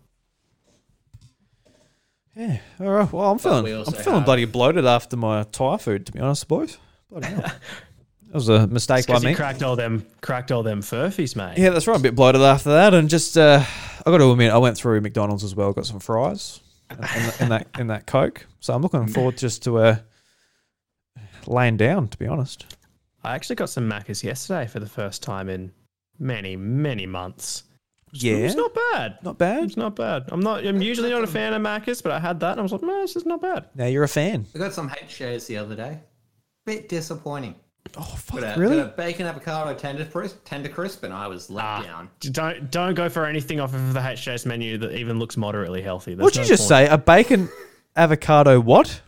[2.35, 2.57] Yeah.
[2.79, 3.13] All right.
[3.13, 3.75] Well, I'm we feeling.
[3.85, 6.07] I'm feeling have- bloody bloated after my Thai food.
[6.07, 6.79] To be honest, boys.
[7.11, 7.41] Bloody hell.
[7.41, 9.29] that was a mistake by Because me.
[9.29, 11.59] you cracked all them cracked all them furphies, mate.
[11.59, 11.93] Yeah, that's right.
[11.93, 13.63] I'm a bit bloated after that, and just uh,
[14.05, 15.71] I got to admit, I went through McDonald's as well.
[15.71, 18.47] Got some fries in, in, in that in that Coke.
[18.59, 19.95] So I'm looking forward just to uh,
[21.45, 22.07] laying down.
[22.07, 22.75] To be honest.
[23.23, 25.71] I actually got some Maccas yesterday for the first time in
[26.17, 27.63] many, many months.
[28.17, 28.35] Yeah.
[28.35, 29.17] It's not bad.
[29.23, 29.63] Not bad.
[29.65, 30.25] It's not bad.
[30.29, 30.65] I'm not.
[30.65, 32.81] I'm usually not a fan of Macca's, but I had that and I was like,
[32.81, 33.65] no, this is not bad.
[33.75, 34.45] Now you're a fan.
[34.55, 35.99] I got some HJs the other day.
[36.65, 37.55] Bit disappointing.
[37.97, 38.39] Oh fuck!
[38.41, 38.77] Got a, really?
[38.77, 41.83] got a bacon avocado tender crisp, tender crisp, and I was let Ah.
[41.83, 42.09] down.
[42.21, 46.15] Don't don't go for anything off of the HJS menu that even looks moderately healthy.
[46.15, 46.87] There's What'd you just point.
[46.87, 46.87] say?
[46.87, 47.47] A bacon
[47.95, 48.59] avocado?
[48.59, 49.01] What?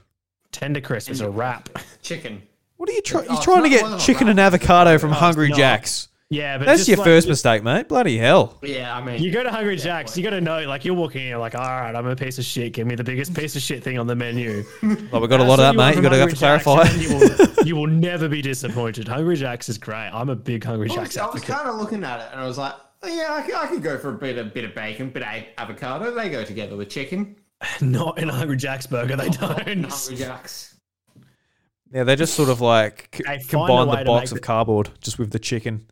[0.51, 1.70] Tender crisp is a wrap.
[2.01, 2.41] Chicken.
[2.78, 3.24] What are you trying?
[3.24, 5.22] Oh, You're it's trying to get one of the chicken and avocado from No, it's
[5.22, 5.58] Hungry not.
[5.58, 6.08] Jacks.
[6.30, 7.88] Yeah, but That's just your like- first mistake, mate.
[7.88, 8.58] Bloody hell!
[8.62, 11.22] Yeah, I mean, You go to Hungry Jack's, you got to know, like, you're walking
[11.22, 12.74] in, you're like, all right, I'm a piece of shit.
[12.74, 14.66] Give me the biggest piece of shit thing on the menu.
[15.12, 15.96] Well, we got a lot of that, mate.
[15.96, 16.84] You got to have to clarify.
[16.92, 19.08] You will, you will never be disappointed.
[19.08, 20.10] Hungry Jack's is great.
[20.12, 21.56] I'm a big Hungry I Jack's I was advocate.
[21.56, 22.74] kind of looking at it, and I was like,
[23.04, 25.24] oh, yeah, I could, I could go for a bit of bit of bacon, bit
[25.24, 26.14] of avocado.
[26.14, 27.38] They go together with chicken.
[27.82, 29.66] Not in a Hungry Jack's burger, they don't.
[29.86, 30.76] Hungry Jacks.
[31.94, 34.42] Yeah, they just sort of like c- They find a combine the box of the-
[34.42, 35.88] cardboard just with the chicken.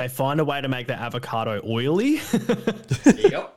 [0.00, 2.22] They find a way to make the avocado oily.
[3.04, 3.54] yep.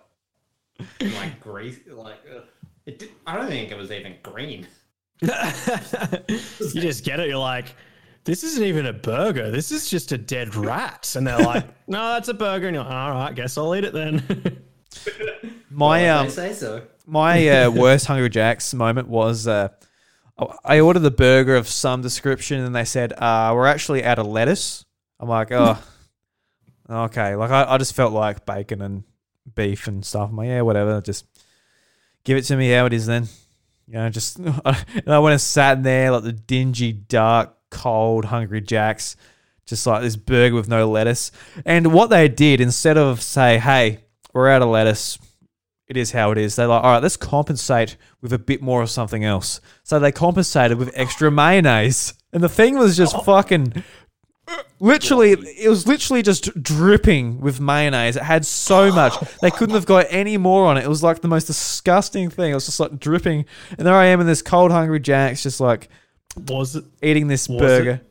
[0.99, 2.43] Like grease, like ugh.
[2.85, 2.99] it.
[2.99, 4.67] Did, I don't think it was even green.
[5.21, 7.29] you just get it.
[7.29, 7.77] You're like,
[8.25, 9.51] this isn't even a burger.
[9.51, 11.13] This is just a dead rat.
[11.15, 12.67] And they're like, no, that's a burger.
[12.67, 14.65] And you're like, all right, guess I'll eat it then.
[15.69, 16.85] My Well, um, say so.
[17.07, 19.69] my uh, worst Hungry Jacks moment was uh,
[20.65, 24.27] I ordered the burger of some description and they said uh, we're actually out of
[24.27, 24.83] lettuce.
[25.21, 25.81] I'm like, oh,
[26.93, 27.35] okay.
[27.35, 29.03] Like I, I just felt like bacon and
[29.55, 30.29] beef and stuff.
[30.29, 31.01] I'm like, yeah, whatever.
[31.01, 31.25] Just
[32.23, 33.27] give it to me how it is then.
[33.87, 38.25] You know, just and I went and sat in there like the dingy, dark, cold
[38.25, 39.15] Hungry Jacks,
[39.65, 41.31] just like this burger with no lettuce.
[41.65, 45.19] And what they did instead of say, hey, we're out of lettuce
[45.87, 46.55] it is how it is.
[46.55, 49.59] They're like, all right, let's compensate with a bit more of something else.
[49.83, 52.13] So they compensated with extra mayonnaise.
[52.31, 53.21] And the thing was just oh.
[53.21, 53.83] fucking
[54.79, 58.15] literally it was literally just dripping with mayonnaise.
[58.15, 59.13] It had so much.
[59.41, 60.85] They couldn't have got any more on it.
[60.85, 62.51] It was like the most disgusting thing.
[62.51, 63.45] It was just like dripping.
[63.77, 65.89] And there I am in this cold hungry jacks just like
[66.47, 66.85] was it?
[67.01, 67.91] eating this Was burger.
[67.91, 68.09] it?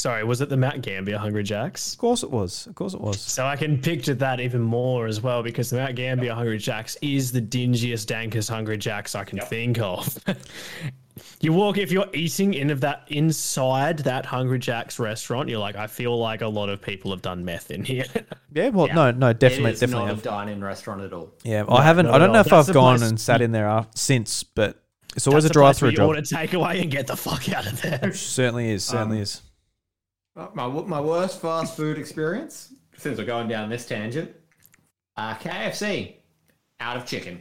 [0.00, 1.92] Sorry, was it the Mount Gambier Hungry Jacks?
[1.92, 2.66] Of course it was.
[2.66, 3.20] Of course it was.
[3.20, 6.96] So I can picture that even more as well because the Mount Gambier Hungry Jacks
[7.02, 10.18] is the dingiest, dankest Hungry Jacks I can think of.
[11.40, 15.76] you walk if you're eating in of that inside that Hungry Jacks restaurant, you're like,
[15.76, 18.04] I feel like a lot of people have done meth in here.
[18.52, 20.18] Yeah, well no, no, definitely it is definitely not have.
[20.18, 21.32] a dine-in restaurant at all.
[21.44, 22.06] Yeah, I haven't.
[22.08, 24.82] I don't know if That's I've gone and sat in there af- since, but
[25.14, 26.08] it's always That's a the place where drive-through you job.
[26.08, 28.12] Order takeaway and get the fuck out of there.
[28.14, 28.82] Certainly is.
[28.84, 29.42] Certainly Um, is.
[30.54, 34.32] My my worst fast food experience, since we're going down this tangent,
[35.16, 36.14] uh, KFC,
[36.80, 37.40] out of chicken.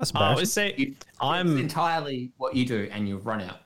[0.00, 0.72] That's Oh, embarrassing.
[0.76, 3.58] see, You, it's I'm entirely what you do, and you run out.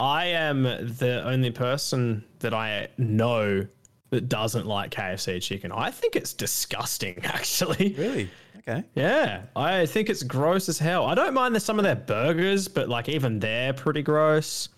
[0.00, 3.66] I am the only person that I know
[4.10, 5.72] that doesn't like KFC chicken.
[5.72, 7.94] I think it's disgusting, actually.
[7.98, 8.30] really?
[8.58, 8.84] Okay.
[8.94, 11.04] Yeah, I think it's gross as hell.
[11.06, 14.68] I don't mind the, some of their burgers, but like even they're pretty gross.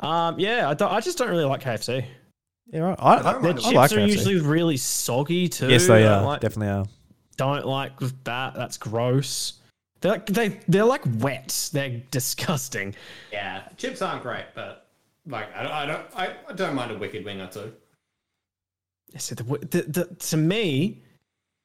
[0.00, 2.04] Um, yeah, I, don't, I just don't really like KFC.
[2.72, 2.96] Yeah, right.
[3.00, 4.08] I, I, don't Their mind chips I like are KFC.
[4.08, 5.68] usually really soggy too.
[5.70, 6.22] yes, they are.
[6.24, 6.86] like- Definitely are.
[7.38, 8.54] Don't like that.
[8.54, 9.54] That's gross.
[10.02, 11.70] They're like they they're like wet.
[11.72, 12.94] They're disgusting.
[13.32, 14.88] Yeah, chips aren't great, but
[15.26, 17.72] like I don't, I don't, I, I don't mind a wicked wing or two.
[19.16, 21.02] So the, the, the, to me,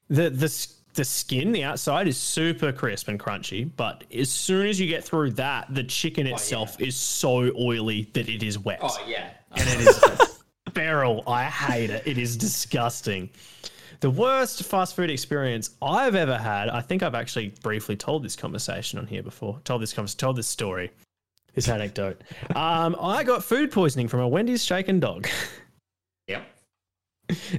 [0.09, 4.79] the the the skin, the outside is super crisp and crunchy, but as soon as
[4.79, 8.79] you get through that, the chicken oh, itself is so oily that it is wet.
[8.83, 10.39] Oh yeah, and it is
[10.75, 11.23] feral.
[11.25, 12.03] I hate it.
[12.05, 13.31] It is disgusting.
[13.99, 16.69] The worst fast food experience I've ever had.
[16.69, 19.59] I think I've actually briefly told this conversation on here before.
[19.63, 20.91] Told this convers- told this story,
[21.55, 22.21] this anecdote.
[22.55, 25.27] Um, I got food poisoning from a Wendy's shaken dog.
[26.27, 26.47] yep.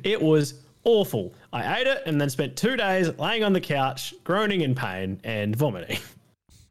[0.03, 1.35] It was awful.
[1.53, 5.21] I ate it and then spent two days laying on the couch, groaning in pain
[5.25, 5.99] and vomiting.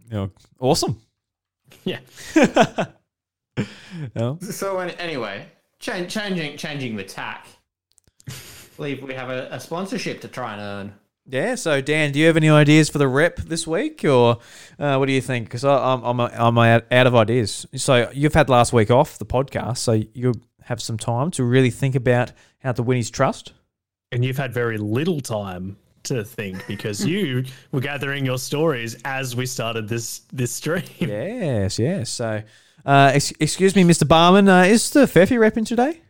[0.10, 1.02] You know, awesome.
[1.84, 2.00] yeah.
[4.16, 4.36] Yeah.
[4.42, 5.48] So anyway,
[5.80, 7.48] change, changing changing the tack.
[8.78, 10.94] I believe we have a, a sponsorship to try and earn.
[11.26, 11.56] Yeah.
[11.56, 14.38] So Dan, do you have any ideas for the rep this week, or
[14.78, 15.48] uh, what do you think?
[15.48, 17.66] Because I'm I'm I'm out out of ideas.
[17.76, 20.34] So you've had last week off the podcast, so you
[20.66, 23.54] have some time to really think about how to win his trust.
[24.12, 29.36] And you've had very little time to think because you were gathering your stories as
[29.36, 30.84] we started this this stream.
[31.00, 32.12] Yes, yes.
[32.12, 32.44] So,
[32.86, 34.08] uh, ex- excuse me, Mr.
[34.08, 36.02] Barman, uh, is the Furphy rep in today?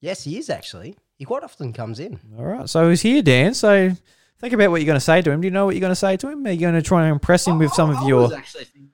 [0.00, 0.96] Yes, he is actually.
[1.18, 2.18] He quite often comes in.
[2.38, 2.68] All right.
[2.68, 3.54] So he's here, Dan.
[3.54, 3.90] So
[4.38, 5.40] think about what you're going to say to him.
[5.40, 6.46] Do you know what you're going to say to him?
[6.46, 8.22] Are you going to try and impress him with some I- of I your?
[8.22, 8.86] was actually think-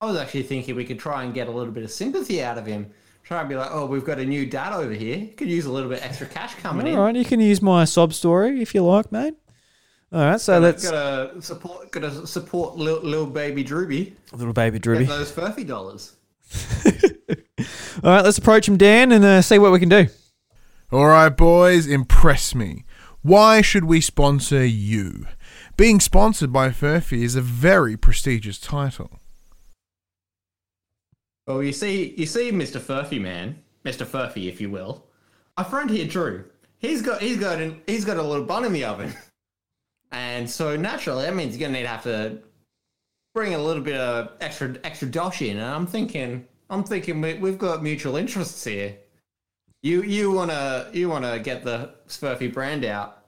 [0.00, 2.58] I was actually thinking we could try and get a little bit of sympathy out
[2.58, 2.90] of him.
[3.22, 5.28] Try and be like, oh, we've got a new dad over here.
[5.36, 6.96] Could use a little bit extra cash coming in.
[6.96, 9.34] All right, you can use my sob story if you like, mate.
[10.12, 14.14] All right, so let's Gotta support, gotta support little, little baby Drewby.
[14.32, 16.16] little baby Get those furphy dollars.
[18.02, 20.06] All right, let's approach him, Dan, and uh, see what we can do.
[20.92, 22.84] All right, boys, impress me.
[23.22, 25.26] Why should we sponsor you?
[25.78, 29.18] Being sponsored by Furphy is a very prestigious title.
[31.46, 32.78] Well, you see, you see, Mr.
[32.78, 34.04] Furphy man, Mr.
[34.04, 35.06] Furphy, if you will.
[35.56, 36.44] Our friend here, Drew.
[36.78, 39.14] He's got, he's got, an, he's got a little bun in the oven,
[40.10, 42.38] and so naturally, that means you're gonna need to have to
[43.34, 45.56] bring a little bit of extra, extra dosh in.
[45.56, 48.98] And I'm thinking, I'm thinking we, we've got mutual interests here.
[49.82, 53.18] You, you wanna, you wanna get the Furphy brand out.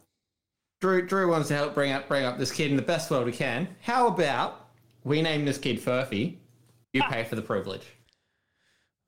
[0.81, 3.27] Drew, Drew wants to help bring up, bring up this kid in the best world
[3.27, 3.69] we can.
[3.83, 4.69] How about
[5.03, 6.37] we name this kid Furphy?
[6.93, 7.83] You pay for the privilege.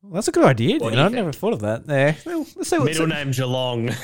[0.02, 0.98] Well, that's a good idea, What Dan.
[1.00, 1.86] I've never thought of that.
[1.86, 2.16] There.
[2.26, 2.86] Well, let's see what.
[2.86, 3.90] Middle name Geelong.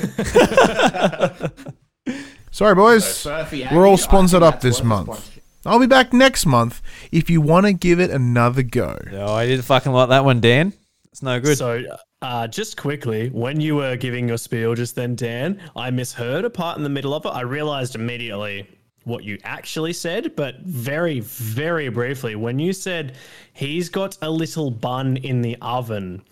[2.51, 3.03] Sorry, boys.
[3.03, 5.07] Furphy, We're all sponsored up this month.
[5.07, 5.43] sponsorship.
[5.65, 6.81] I'll be back next month
[7.11, 8.97] if you want to give it another go.
[9.13, 10.73] Oh, I didn't fucking like that one, Dan.
[11.11, 11.57] It's no good.
[11.57, 11.83] So,
[12.23, 16.49] uh, just quickly, when you were giving your spiel just then, Dan, I misheard a
[16.49, 17.29] part in the middle of it.
[17.29, 18.65] I realized immediately
[19.03, 23.17] what you actually said, but very, very briefly, when you said
[23.51, 26.23] he's got a little bun in the oven,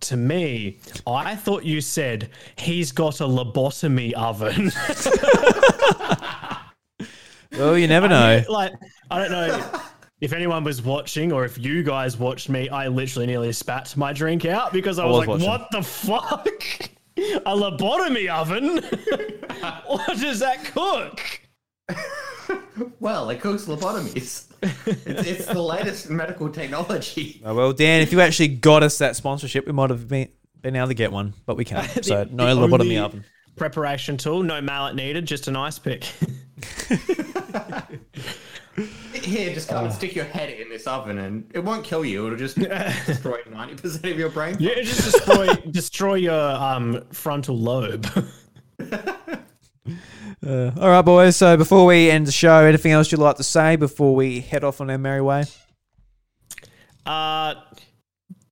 [0.00, 4.70] to me, I thought you said he's got a lobotomy oven.
[7.58, 8.42] well, you never know.
[8.50, 8.74] like,
[9.10, 9.80] I don't know.
[10.20, 14.12] If anyone was watching, or if you guys watched me, I literally nearly spat my
[14.12, 15.48] drink out because I, was, was like, watching.
[15.48, 16.48] "What the fuck?
[17.18, 18.78] A lobotomy oven?
[19.86, 21.20] what does that cook?"
[23.00, 24.46] Well, it cooks lobotomies.
[24.62, 27.42] it's, it's the latest medical technology.
[27.44, 30.28] Oh, well, Dan, if you actually got us that sponsorship, we might have been,
[30.62, 32.04] been able to get one, but we can't.
[32.04, 33.24] So no the lobotomy only oven.
[33.56, 36.06] Preparation tool, no mallet needed, just an ice pick.
[39.14, 42.26] Here, just come and stick your head in this oven, and it won't kill you.
[42.26, 42.58] It'll just
[43.06, 44.56] destroy ninety percent of your brain.
[44.58, 48.06] yeah, just destroy destroy your um frontal lobe.
[50.46, 51.36] Uh, all right, boys.
[51.36, 54.62] So before we end the show, anything else you'd like to say before we head
[54.62, 55.44] off on our merry way?
[57.04, 57.54] Uh,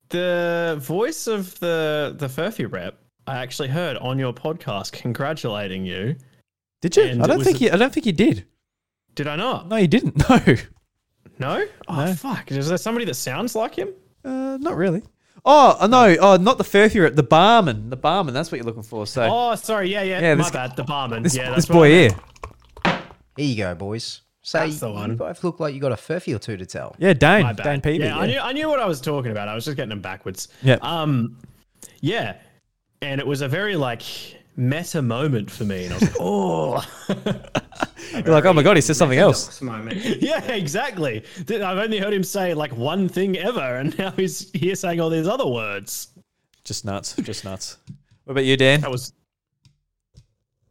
[0.09, 2.99] the voice of the the Furphy rep,
[3.29, 6.17] I actually heard on your podcast congratulating you.
[6.83, 7.05] Did you?
[7.05, 7.71] And I don't think a- you.
[7.71, 8.47] I don't think you did.
[9.17, 9.69] Did I not?
[9.69, 10.17] No, you didn't.
[11.39, 11.67] No, No?
[11.89, 12.15] Oh, No.
[12.15, 12.51] fuck.
[12.53, 13.89] Is there somebody that sounds like him?
[14.25, 15.03] uh, not really.
[15.45, 16.17] Oh uh, no!
[16.19, 17.15] Oh, not the furphy.
[17.15, 17.89] The barman.
[17.91, 18.35] The barman.
[18.35, 19.07] That's what you're looking for.
[19.07, 19.91] So Oh, sorry.
[19.93, 20.21] Yeah, yeah.
[20.21, 20.75] Yeah, My this- bad.
[20.77, 21.23] The barman.
[21.23, 22.11] this, yeah, this what boy I here.
[22.85, 23.03] meant.
[23.37, 24.23] Here you go, boys.
[24.43, 25.17] So That's the you one.
[25.17, 26.97] both look like you got a furphy or two to tell.
[26.99, 27.43] Yeah, Dane.
[27.43, 27.65] My bad.
[27.65, 27.99] Dane Peavy.
[28.05, 29.49] yeah, Yeah, I knew I knew what I was talking about.
[29.49, 30.49] I was just getting them backwards.
[30.63, 30.79] Yeah.
[30.83, 31.39] Um,
[32.01, 32.37] yeah,
[33.03, 34.03] and it was a very like
[34.57, 36.85] meta moment for me, and I was like, oh,
[38.25, 39.61] You're like, oh my god, he said something else.
[39.61, 39.97] Moment.
[40.21, 41.25] yeah, exactly.
[41.49, 45.11] I've only heard him say like one thing ever, and now he's here saying all
[45.11, 46.09] these other words.
[46.65, 47.15] Just nuts.
[47.17, 47.79] Just nuts.
[48.25, 48.81] What about you, Dan?
[48.81, 49.13] That was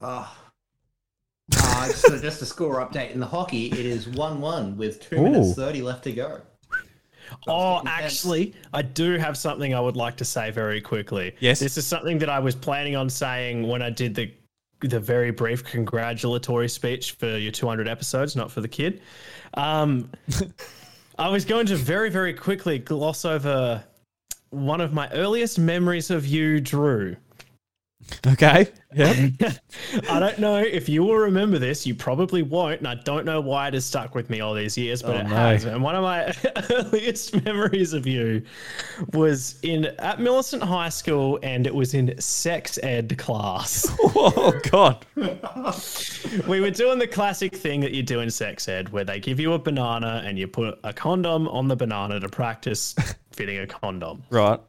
[0.01, 0.35] Oh,
[1.55, 5.21] Uh, so just a score update in the hockey, it is 1 1 with 2
[5.21, 6.41] minutes 30 left to go.
[7.47, 11.35] Oh, actually, I do have something I would like to say very quickly.
[11.39, 11.59] Yes.
[11.59, 14.31] This is something that I was planning on saying when I did the
[14.87, 19.01] the very brief congratulatory speech for your 200 episodes, not for the kid.
[19.55, 20.11] Um,
[21.17, 23.83] I was going to very, very quickly gloss over
[24.49, 27.15] one of my earliest memories of you, Drew.
[28.27, 28.67] Okay.
[28.93, 29.29] Yeah.
[30.09, 31.85] I don't know if you will remember this.
[31.85, 34.77] You probably won't, and I don't know why it has stuck with me all these
[34.77, 35.35] years, but Oh, it no.
[35.35, 35.65] has.
[35.65, 36.33] And one of my
[36.71, 38.41] earliest memories of you
[39.13, 43.87] was in at Millicent High School, and it was in sex ed class.
[44.15, 45.05] oh God.
[46.47, 49.39] we were doing the classic thing that you do in sex ed, where they give
[49.39, 52.95] you a banana and you put a condom on the banana to practice
[53.31, 54.23] fitting a condom.
[54.29, 54.59] Right.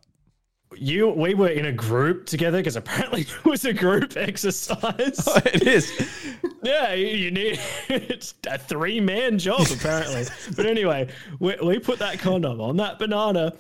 [0.79, 5.27] You, we were in a group together because apparently it was a group exercise.
[5.47, 5.93] it is.
[6.63, 10.25] Yeah, you you need it's a three man job apparently.
[10.55, 11.09] but anyway,
[11.39, 13.53] we, we put that condom on that banana.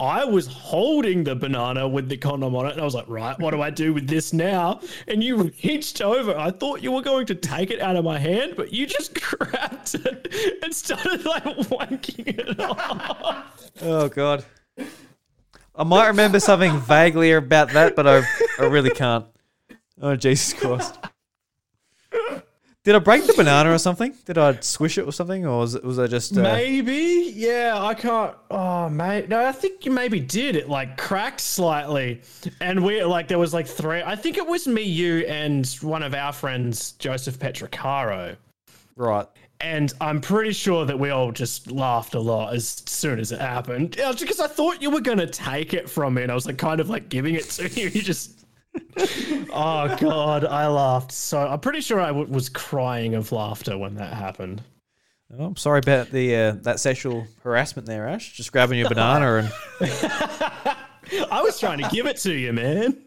[0.00, 3.38] I was holding the banana with the condom on it, and I was like, right,
[3.38, 4.80] what do I do with this now?
[5.08, 6.36] And you reached over.
[6.36, 9.14] I thought you were going to take it out of my hand, but you just
[9.20, 13.70] grabbed it and started like wanking it off.
[13.82, 14.44] Oh God.
[15.76, 18.22] I might remember something vaguely about that, but I,
[18.58, 19.26] I really can't.
[20.00, 20.98] Oh Jesus Christ!
[22.84, 24.14] Did I break the banana or something?
[24.26, 26.36] Did I squish it or something, or was it, was I just?
[26.36, 28.36] Uh, Maybe, yeah, I can't.
[28.50, 30.54] Oh, mate, no, I think you maybe did.
[30.54, 32.20] It like cracked slightly,
[32.60, 34.02] and we like there was like three.
[34.02, 38.36] I think it was me, you, and one of our friends, Joseph Petrocaro.
[38.96, 39.26] right.
[39.64, 43.40] And I'm pretty sure that we all just laughed a lot as soon as it
[43.40, 43.96] happened.
[43.96, 46.58] Yeah, because I thought you were gonna take it from me, and I was like
[46.58, 47.88] kind of like giving it to you.
[47.88, 48.44] You just.
[49.50, 51.38] oh god, I laughed so.
[51.38, 54.62] I'm pretty sure I w- was crying of laughter when that happened.
[55.38, 58.34] Oh, I'm sorry about the uh, that sexual harassment there, Ash.
[58.34, 59.50] Just grabbing your banana
[59.80, 59.90] and
[61.30, 62.98] I was trying to give it to you, man.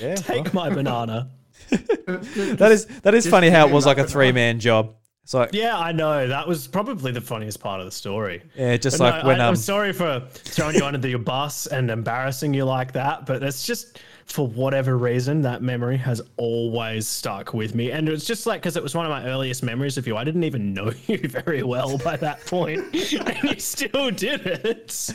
[0.00, 0.14] yeah.
[0.14, 1.28] Take my banana.
[1.68, 4.94] That is that is funny how it was like a three man job.
[5.28, 6.26] It's like yeah, Yeah, I know.
[6.26, 8.40] That was probably the funniest part of the story.
[8.56, 11.18] Yeah, just But like no, when I, um am sorry for throwing you under your
[11.34, 16.22] bus and embarrassing you like that, but it's just for whatever reason that memory has
[16.38, 19.62] always stuck with me, and it's just like because it was one of my earliest
[19.62, 20.16] memories of you.
[20.16, 25.14] I didn't even know you very well by that point, and you still did it.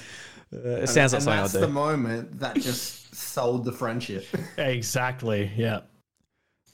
[0.53, 4.27] uh, it sounds like and something that's I'll the moment that just sold the friendship.
[4.59, 5.49] Exactly.
[5.57, 5.79] Yeah.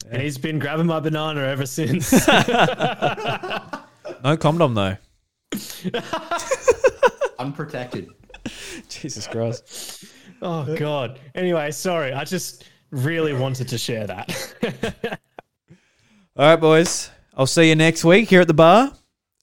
[0.10, 2.28] And he's been grabbing my banana ever since.
[4.24, 4.98] No condom though.
[7.40, 8.10] Unprotected.
[8.90, 10.06] Jesus Christ.
[10.42, 11.20] Oh God.
[11.36, 12.14] Anyway, sorry.
[12.14, 14.54] I just really wanted to share that.
[16.36, 17.12] All right, boys.
[17.36, 18.94] I'll see you next week here at the bar.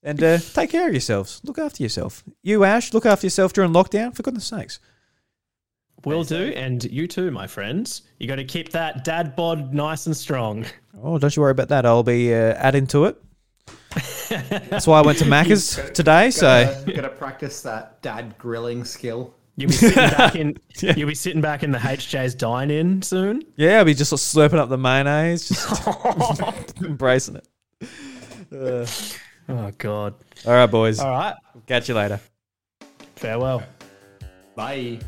[0.03, 1.41] And uh, take care of yourselves.
[1.43, 2.23] Look after yourself.
[2.43, 4.15] You, Ash, look after yourself during lockdown.
[4.15, 4.79] For goodness sakes.
[6.07, 8.03] Will do, and you too, my friends.
[8.19, 10.65] You got to keep that dad bod nice and strong.
[11.03, 11.85] Oh, don't you worry about that.
[11.85, 13.21] I'll be uh, adding to it.
[14.29, 16.31] That's why I went to Macca's today.
[16.31, 19.35] So Gotta, gotta practice that dad grilling skill.
[19.57, 20.57] You'll be sitting back in.
[20.81, 23.43] You'll be sitting back in the HJ's dine-in soon.
[23.57, 27.49] yeah, I'll be just sort slurping up the mayonnaise, just embracing it.
[28.53, 28.87] Uh,
[29.49, 30.15] Oh God.
[30.47, 30.99] all right, boys.
[31.01, 31.35] All right.
[31.67, 32.21] Catch you later.
[33.17, 33.63] Farewell.
[34.55, 34.99] Bye.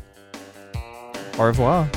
[1.39, 1.87] Au revoir.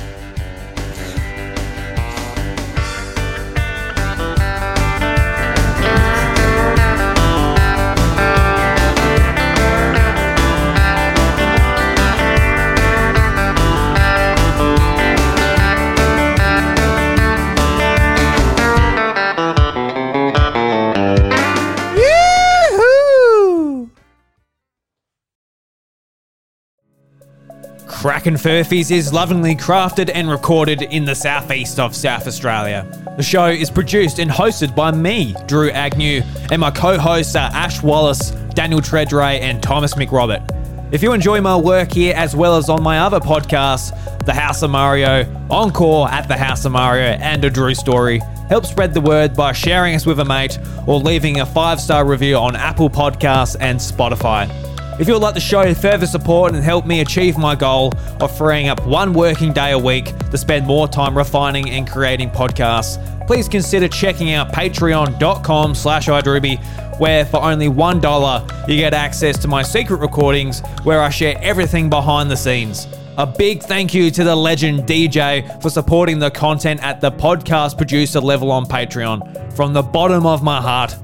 [28.02, 32.84] Cracking Furphies is lovingly crafted and recorded in the southeast of South Australia.
[33.16, 37.48] The show is produced and hosted by me, Drew Agnew, and my co hosts are
[37.52, 40.44] Ash Wallace, Daniel Treadray, and Thomas McRobert.
[40.92, 43.92] If you enjoy my work here as well as on my other podcasts,
[44.26, 48.66] The House of Mario, Encore at The House of Mario, and A Drew Story, help
[48.66, 52.34] spread the word by sharing us with a mate or leaving a five star review
[52.34, 54.71] on Apple Podcasts and Spotify.
[55.02, 58.38] If you would like to show further support and help me achieve my goal of
[58.38, 63.26] freeing up one working day a week to spend more time refining and creating podcasts,
[63.26, 66.56] please consider checking out patreon.com slash idruby,
[67.00, 71.90] where for only $1 you get access to my secret recordings where I share everything
[71.90, 72.86] behind the scenes.
[73.18, 77.76] A big thank you to the legend DJ for supporting the content at the podcast
[77.76, 79.52] producer level on Patreon.
[79.56, 80.94] From the bottom of my heart,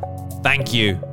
[0.45, 1.08] thank you.